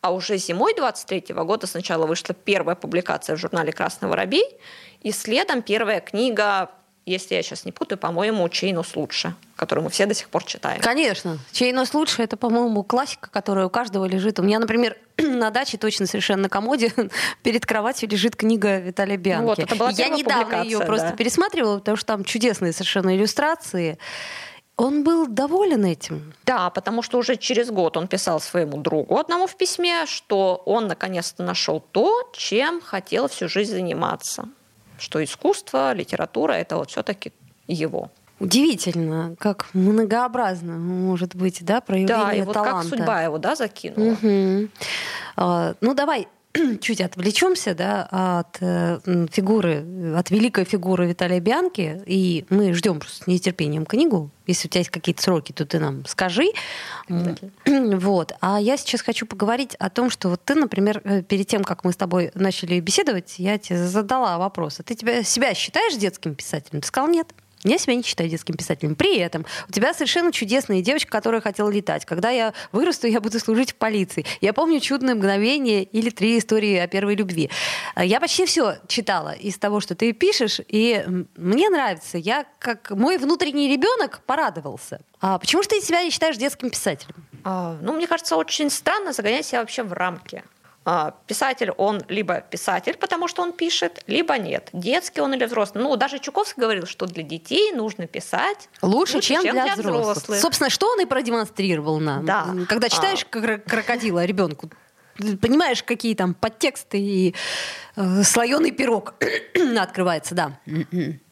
а 0.00 0.12
уже 0.12 0.36
зимой 0.36 0.74
23 0.74 1.34
года 1.34 1.66
сначала 1.66 2.06
вышла 2.06 2.34
первая 2.34 2.76
публикация 2.76 3.36
в 3.36 3.38
журнале 3.38 3.72
«Красный 3.72 4.08
воробей», 4.08 4.44
и 5.02 5.10
следом 5.12 5.62
первая 5.62 6.00
книга 6.00 6.70
если 7.04 7.34
я 7.34 7.42
сейчас 7.42 7.64
не 7.64 7.72
путаю, 7.72 7.98
по-моему, 7.98 8.48
«Чейнус 8.48 8.94
лучше», 8.94 9.34
который 9.56 9.82
мы 9.82 9.90
все 9.90 10.06
до 10.06 10.14
сих 10.14 10.28
пор 10.28 10.44
читаем. 10.44 10.80
Конечно. 10.80 11.38
«Чейнус 11.50 11.94
лучше»— 11.94 12.22
это, 12.24 12.36
по-моему, 12.36 12.84
классика, 12.84 13.28
которая 13.30 13.66
у 13.66 13.70
каждого 13.70 14.04
лежит. 14.04 14.38
У 14.38 14.42
меня, 14.42 14.60
например, 14.60 14.96
на 15.18 15.50
даче 15.50 15.78
точно 15.78 16.06
совершенно 16.06 16.42
на 16.42 16.48
комоде 16.48 16.92
перед 17.42 17.66
кроватью 17.66 18.08
лежит 18.08 18.36
книга 18.36 18.78
Виталия 18.78 19.16
Бианки. 19.16 19.46
Вот, 19.46 19.58
это 19.58 19.74
была 19.74 19.90
я 19.90 20.08
недавно 20.08 20.62
ее 20.62 20.78
да. 20.78 20.84
просто 20.84 21.12
пересматривала, 21.12 21.78
потому 21.78 21.96
что 21.96 22.06
там 22.06 22.24
чудесные 22.24 22.72
совершенно 22.72 23.16
иллюстрации. 23.16 23.98
Он 24.76 25.04
был 25.04 25.26
доволен 25.26 25.84
этим. 25.84 26.32
Да, 26.46 26.70
потому 26.70 27.02
что 27.02 27.18
уже 27.18 27.36
через 27.36 27.70
год 27.70 27.96
он 27.96 28.08
писал 28.08 28.40
своему 28.40 28.78
другу 28.78 29.18
одному 29.18 29.46
в 29.46 29.56
письме, 29.56 30.06
что 30.06 30.62
он 30.66 30.86
наконец-то 30.86 31.42
нашел 31.42 31.80
то, 31.80 32.30
чем 32.32 32.80
хотел 32.80 33.28
всю 33.28 33.48
жизнь 33.48 33.72
заниматься. 33.72 34.48
Что 35.02 35.22
искусство, 35.22 35.92
литература 35.92 36.52
это 36.52 36.76
вот 36.76 36.90
все-таки 36.90 37.32
его. 37.66 38.08
Удивительно, 38.38 39.34
как 39.40 39.66
многообразно 39.72 40.78
может 40.78 41.34
быть, 41.34 41.64
да, 41.64 41.80
проявление 41.80 42.24
да, 42.24 42.32
и 42.32 42.42
вот 42.42 42.54
таланта. 42.54 42.88
как 42.88 42.98
судьба 42.98 43.22
его, 43.22 43.38
да, 43.38 43.56
закинула. 43.56 44.12
Угу. 44.12 44.68
А, 45.36 45.74
ну, 45.80 45.94
давай 45.94 46.28
чуть 46.80 47.00
отвлечемся 47.00 47.74
да, 47.74 48.06
от 48.10 48.58
э, 48.60 48.98
фигуры, 49.30 50.14
от 50.16 50.30
великой 50.30 50.64
фигуры 50.64 51.06
Виталия 51.06 51.40
Бианки, 51.40 52.02
и 52.06 52.44
мы 52.50 52.74
ждем 52.74 53.00
просто 53.00 53.24
с 53.24 53.26
нетерпением 53.26 53.86
книгу. 53.86 54.30
Если 54.46 54.68
у 54.68 54.70
тебя 54.70 54.80
есть 54.80 54.90
какие-то 54.90 55.22
сроки, 55.22 55.52
то 55.52 55.64
ты 55.64 55.78
нам 55.78 56.04
скажи. 56.06 56.46
Вот. 58.02 58.32
А 58.40 58.60
я 58.60 58.76
сейчас 58.76 59.00
хочу 59.00 59.26
поговорить 59.26 59.74
о 59.76 59.88
том, 59.88 60.10
что 60.10 60.28
вот 60.28 60.40
ты, 60.44 60.54
например, 60.54 61.00
э, 61.04 61.22
перед 61.22 61.46
тем, 61.46 61.64
как 61.64 61.84
мы 61.84 61.92
с 61.92 61.96
тобой 61.96 62.30
начали 62.34 62.80
беседовать, 62.80 63.38
я 63.38 63.58
тебе 63.58 63.86
задала 63.86 64.38
вопрос. 64.38 64.80
А 64.80 64.82
ты 64.82 64.94
тебя, 64.94 65.22
себя 65.22 65.54
считаешь 65.54 65.94
детским 65.94 66.34
писателем? 66.34 66.80
Ты 66.80 66.88
сказал 66.88 67.08
нет. 67.08 67.28
Я 67.64 67.78
себя 67.78 67.94
не 67.94 68.02
считаю 68.02 68.28
детским 68.28 68.56
писателем. 68.56 68.96
При 68.96 69.18
этом 69.18 69.46
у 69.68 69.72
тебя 69.72 69.94
совершенно 69.94 70.32
чудесная 70.32 70.82
девочка, 70.82 71.10
которая 71.10 71.40
хотела 71.40 71.70
летать. 71.70 72.04
Когда 72.04 72.30
я 72.30 72.54
вырасту, 72.72 73.06
я 73.06 73.20
буду 73.20 73.38
служить 73.38 73.72
в 73.72 73.74
полиции. 73.76 74.24
Я 74.40 74.52
помню 74.52 74.80
«Чудное 74.80 75.14
мгновение» 75.14 75.84
или 75.84 76.10
«Три 76.10 76.38
истории 76.38 76.76
о 76.76 76.88
первой 76.88 77.14
любви». 77.14 77.50
Я 77.96 78.20
почти 78.20 78.46
все 78.46 78.78
читала 78.88 79.32
из 79.32 79.58
того, 79.58 79.80
что 79.80 79.94
ты 79.94 80.12
пишешь, 80.12 80.60
и 80.66 81.04
мне 81.36 81.68
нравится. 81.68 82.18
Я, 82.18 82.46
как 82.58 82.90
мой 82.90 83.16
внутренний 83.18 83.68
ребенок, 83.68 84.22
порадовался. 84.26 85.00
А 85.20 85.38
почему 85.38 85.62
же 85.62 85.68
ты 85.68 85.80
себя 85.80 86.02
не 86.02 86.10
считаешь 86.10 86.36
детским 86.36 86.70
писателем? 86.70 87.14
А, 87.44 87.78
ну, 87.80 87.92
мне 87.92 88.06
кажется, 88.06 88.36
очень 88.36 88.70
странно 88.70 89.12
загонять 89.12 89.46
себя 89.46 89.60
вообще 89.60 89.82
в 89.84 89.92
рамки. 89.92 90.42
А, 90.84 91.14
писатель, 91.26 91.70
он 91.76 92.02
либо 92.08 92.40
писатель, 92.40 92.96
потому 92.96 93.28
что 93.28 93.42
он 93.42 93.52
пишет, 93.52 94.02
либо 94.08 94.36
нет. 94.36 94.68
Детский 94.72 95.20
он 95.20 95.34
или 95.34 95.44
взрослый. 95.44 95.84
Ну, 95.84 95.94
даже 95.96 96.18
Чуковский 96.18 96.60
говорил, 96.60 96.86
что 96.86 97.06
для 97.06 97.22
детей 97.22 97.72
нужно 97.72 98.08
писать 98.08 98.68
лучше, 98.82 99.16
лучше 99.16 99.28
чем, 99.28 99.42
чем 99.42 99.54
для, 99.54 99.64
для 99.64 99.74
взрослых. 99.74 100.16
взрослых. 100.16 100.40
Собственно, 100.40 100.70
что 100.70 100.88
он 100.88 101.00
и 101.00 101.04
продемонстрировал 101.04 102.00
нам. 102.00 102.24
Да. 102.24 102.46
Когда 102.68 102.88
читаешь 102.88 103.24
а. 103.30 103.58
крокодила 103.58 104.24
ребенку, 104.24 104.70
понимаешь, 105.40 105.84
какие 105.84 106.16
там 106.16 106.34
подтексты 106.34 106.98
и 106.98 107.34
э, 107.94 108.22
слоеный 108.24 108.72
пирог 108.72 109.14
открывается, 109.78 110.34
да. 110.34 110.58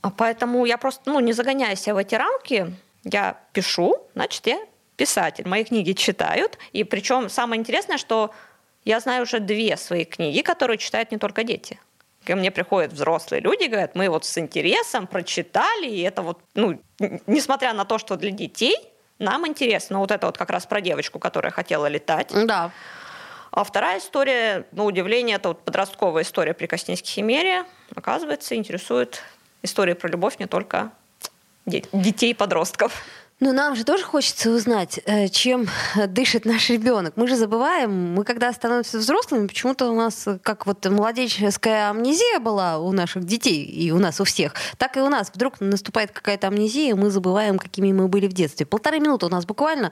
А 0.02 0.10
поэтому 0.10 0.64
я 0.64 0.78
просто, 0.78 1.10
ну, 1.10 1.18
не 1.18 1.32
загоняю 1.32 1.76
себя 1.76 1.94
в 1.94 1.98
эти 1.98 2.14
рамки, 2.14 2.72
я 3.02 3.40
пишу, 3.52 4.06
значит, 4.14 4.46
я 4.46 4.60
писатель. 4.96 5.48
Мои 5.48 5.64
книги 5.64 5.92
читают, 5.92 6.58
и 6.72 6.84
причем 6.84 7.30
самое 7.30 7.58
интересное, 7.58 7.96
что 7.96 8.32
я 8.84 9.00
знаю 9.00 9.22
уже 9.22 9.40
две 9.40 9.76
свои 9.76 10.04
книги, 10.04 10.42
которые 10.42 10.78
читают 10.78 11.12
не 11.12 11.18
только 11.18 11.44
дети. 11.44 11.78
Ко 12.24 12.36
мне 12.36 12.50
приходят 12.50 12.92
взрослые 12.92 13.40
люди, 13.40 13.64
говорят, 13.64 13.94
мы 13.94 14.08
вот 14.08 14.24
с 14.24 14.38
интересом 14.38 15.06
прочитали, 15.06 15.86
и 15.86 16.02
это 16.02 16.22
вот, 16.22 16.38
ну, 16.54 16.80
несмотря 17.26 17.72
на 17.72 17.84
то, 17.84 17.98
что 17.98 18.16
для 18.16 18.30
детей, 18.30 18.76
нам 19.18 19.46
интересно. 19.46 19.98
Вот 19.98 20.10
это 20.10 20.26
вот 20.26 20.38
как 20.38 20.50
раз 20.50 20.66
про 20.66 20.80
девочку, 20.80 21.18
которая 21.18 21.52
хотела 21.52 21.86
летать. 21.86 22.32
Да. 22.46 22.70
А 23.50 23.64
вторая 23.64 23.98
история, 23.98 24.66
на 24.72 24.84
удивление, 24.84 25.36
это 25.36 25.48
вот 25.48 25.64
подростковая 25.64 26.22
история 26.22 26.54
«Прикоснись 26.54 27.02
к 27.02 27.06
химере». 27.06 27.64
Оказывается, 27.94 28.54
интересует 28.54 29.22
история 29.62 29.94
про 29.94 30.08
любовь 30.08 30.38
не 30.38 30.46
только 30.46 30.90
детей 31.66 32.34
и 33.40 33.44
подростков. 33.44 33.50
Ну, 33.50 33.52
нам 33.52 33.76
же 33.76 33.84
тоже 33.84 34.04
хочется 34.04 34.50
узнать, 34.50 35.00
э, 35.06 35.28
чем 35.28 35.66
дышит 36.08 36.44
наш 36.44 36.70
ребенок. 36.70 37.14
Мы 37.16 37.26
же 37.26 37.36
забываем, 37.36 38.14
мы 38.14 38.24
когда 38.24 38.52
становимся 38.52 38.98
взрослыми, 38.98 39.46
почему-то 39.46 39.90
у 39.90 39.94
нас 39.94 40.26
как 40.42 40.66
вот 40.66 40.86
младенческая 40.86 41.90
амнезия 41.90 42.38
была 42.40 42.78
у 42.78 42.92
наших 42.92 43.24
детей 43.24 43.64
и 43.64 43.90
у 43.92 43.98
нас 43.98 44.20
у 44.20 44.24
всех, 44.24 44.54
так 44.76 44.96
и 44.96 45.00
у 45.00 45.08
нас. 45.08 45.30
Вдруг 45.34 45.60
наступает 45.60 46.10
какая-то 46.12 46.48
амнезия, 46.48 46.94
мы 46.94 47.10
забываем, 47.10 47.58
какими 47.58 47.92
мы 47.92 48.08
были 48.08 48.26
в 48.26 48.32
детстве. 48.32 48.66
Полторы 48.66 49.00
минуты 49.00 49.26
у 49.26 49.28
нас 49.28 49.44
буквально. 49.44 49.90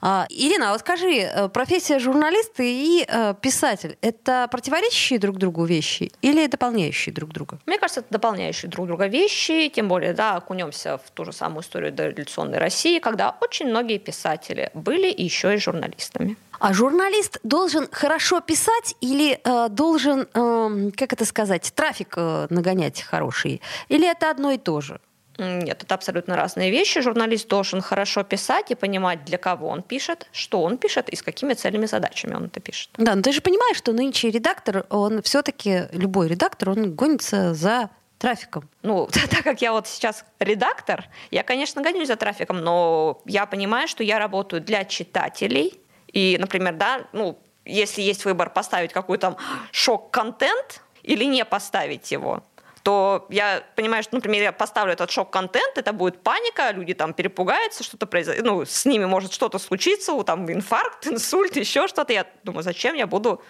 А, 0.00 0.26
Ирина, 0.30 0.72
вот 0.72 0.80
скажи, 0.80 1.12
э, 1.12 1.48
профессия 1.48 1.98
журналиста 1.98 2.62
и 2.62 3.04
э, 3.06 3.34
писатель— 3.40 3.96
это 4.00 4.48
противоречащие 4.50 5.18
друг 5.18 5.38
другу 5.38 5.64
вещи 5.64 6.12
или 6.22 6.46
дополняющие 6.46 7.14
друг 7.14 7.30
друга? 7.30 7.58
Мне 7.66 7.78
кажется, 7.78 8.00
это 8.00 8.08
дополняющие 8.10 8.70
друг 8.70 8.86
друга 8.86 9.06
вещи, 9.06 9.70
тем 9.74 9.88
более, 9.88 10.12
да, 10.12 10.36
окунемся 10.36 10.98
в 10.98 11.10
ту 11.10 11.24
же 11.24 11.32
самую 11.32 11.62
историю 11.62 11.92
дореволюционной 11.92 12.58
России, 12.58 12.85
России, 12.86 12.98
когда 13.00 13.36
очень 13.40 13.68
многие 13.68 13.98
писатели 13.98 14.70
были 14.74 15.12
еще 15.22 15.54
и 15.54 15.58
журналистами. 15.58 16.36
А 16.58 16.72
журналист 16.72 17.38
должен 17.42 17.88
хорошо 17.92 18.40
писать 18.40 18.94
или 19.00 19.38
э, 19.44 19.68
должен, 19.68 20.26
э, 20.32 20.90
как 20.96 21.12
это 21.12 21.24
сказать, 21.24 21.72
трафик 21.74 22.14
э, 22.16 22.46
нагонять 22.50 23.02
хороший? 23.02 23.60
Или 23.88 24.10
это 24.10 24.30
одно 24.30 24.52
и 24.52 24.58
то 24.58 24.80
же? 24.80 25.00
Нет, 25.38 25.82
это 25.82 25.94
абсолютно 25.94 26.36
разные 26.36 26.70
вещи. 26.70 27.02
Журналист 27.02 27.48
должен 27.48 27.82
хорошо 27.82 28.22
писать 28.22 28.70
и 28.70 28.74
понимать, 28.74 29.24
для 29.24 29.36
кого 29.36 29.68
он 29.68 29.82
пишет, 29.82 30.28
что 30.32 30.62
он 30.62 30.78
пишет 30.78 31.10
и 31.10 31.16
с 31.16 31.22
какими 31.22 31.54
целями 31.54 31.84
и 31.84 31.88
задачами 31.88 32.34
он 32.36 32.44
это 32.44 32.60
пишет. 32.60 32.90
Да, 32.96 33.14
но 33.14 33.22
ты 33.22 33.32
же 33.32 33.40
понимаешь, 33.40 33.76
что 33.76 33.92
нынче 33.92 34.30
редактор, 34.30 34.86
он 34.88 35.20
все-таки, 35.22 35.88
любой 35.92 36.28
редактор, 36.28 36.70
он 36.70 36.94
гонится 36.94 37.52
за 37.54 37.90
трафиком? 38.26 38.68
Ну, 38.82 39.06
так 39.30 39.44
как 39.44 39.62
я 39.62 39.72
вот 39.72 39.86
сейчас 39.86 40.24
редактор, 40.40 41.04
я, 41.30 41.42
конечно, 41.42 41.82
гонюсь 41.82 42.08
за 42.08 42.16
трафиком, 42.16 42.58
но 42.58 43.22
я 43.24 43.46
понимаю, 43.46 43.86
что 43.86 44.02
я 44.02 44.18
работаю 44.18 44.60
для 44.60 44.84
читателей. 44.84 45.80
И, 46.12 46.36
например, 46.40 46.74
да, 46.74 47.06
ну, 47.12 47.38
если 47.64 48.02
есть 48.02 48.24
выбор 48.24 48.50
поставить 48.50 48.92
какой-то 48.92 49.36
шок-контент 49.70 50.82
или 51.04 51.24
не 51.24 51.44
поставить 51.44 52.10
его, 52.10 52.42
то 52.82 53.26
я 53.30 53.62
понимаю, 53.76 54.02
что, 54.02 54.14
например, 54.16 54.42
я 54.42 54.52
поставлю 54.52 54.92
этот 54.92 55.10
шок-контент, 55.10 55.78
это 55.78 55.92
будет 55.92 56.22
паника, 56.22 56.70
люди 56.72 56.94
там 56.94 57.14
перепугаются, 57.14 57.84
что-то 57.84 58.06
произойдет, 58.06 58.44
ну, 58.44 58.64
с 58.64 58.86
ними 58.86 59.04
может 59.04 59.32
что-то 59.32 59.58
случиться, 59.58 60.20
там 60.24 60.50
инфаркт, 60.50 61.06
инсульт, 61.12 61.56
еще 61.56 61.86
что-то. 61.86 62.12
Я 62.12 62.26
думаю, 62.42 62.64
зачем 62.64 62.96
я 62.96 63.06
буду 63.06 63.40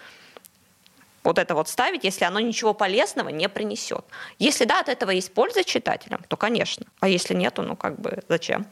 вот 1.26 1.38
это 1.38 1.54
вот 1.54 1.68
ставить, 1.68 2.04
если 2.04 2.24
оно 2.24 2.40
ничего 2.40 2.72
полезного 2.72 3.28
не 3.28 3.48
принесет. 3.48 4.04
Если 4.38 4.64
да, 4.64 4.80
от 4.80 4.88
этого 4.88 5.10
есть 5.10 5.34
польза 5.34 5.64
читателям, 5.64 6.24
то, 6.28 6.36
конечно. 6.36 6.86
А 7.00 7.08
если 7.08 7.34
нету, 7.34 7.62
ну 7.62 7.76
как 7.76 8.00
бы 8.00 8.22
зачем? 8.28 8.66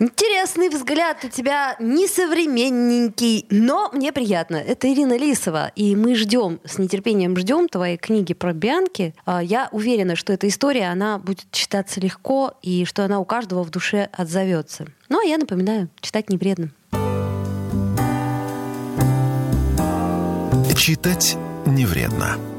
Интересный 0.00 0.70
взгляд 0.70 1.24
у 1.24 1.28
тебя 1.28 1.76
несовременненький, 1.78 3.46
но 3.50 3.90
мне 3.92 4.12
приятно. 4.12 4.56
Это 4.56 4.92
Ирина 4.92 5.16
Лисова, 5.16 5.70
и 5.76 5.94
мы 5.94 6.16
ждем, 6.16 6.58
с 6.64 6.78
нетерпением 6.78 7.36
ждем 7.36 7.68
твоей 7.68 7.96
книги 7.96 8.34
про 8.34 8.52
Бианки. 8.52 9.14
А, 9.24 9.40
я 9.40 9.68
уверена, 9.70 10.16
что 10.16 10.32
эта 10.32 10.48
история, 10.48 10.88
она 10.88 11.18
будет 11.18 11.48
читаться 11.52 12.00
легко, 12.00 12.54
и 12.60 12.84
что 12.84 13.04
она 13.04 13.20
у 13.20 13.24
каждого 13.24 13.62
в 13.62 13.70
душе 13.70 14.08
отзовется. 14.12 14.86
Ну, 15.08 15.20
а 15.20 15.24
я 15.24 15.38
напоминаю, 15.38 15.88
читать 16.00 16.28
не 16.28 16.38
вредно. 16.38 16.70
Читать 20.76 21.38
не 21.66 21.86
вредно. 21.86 22.53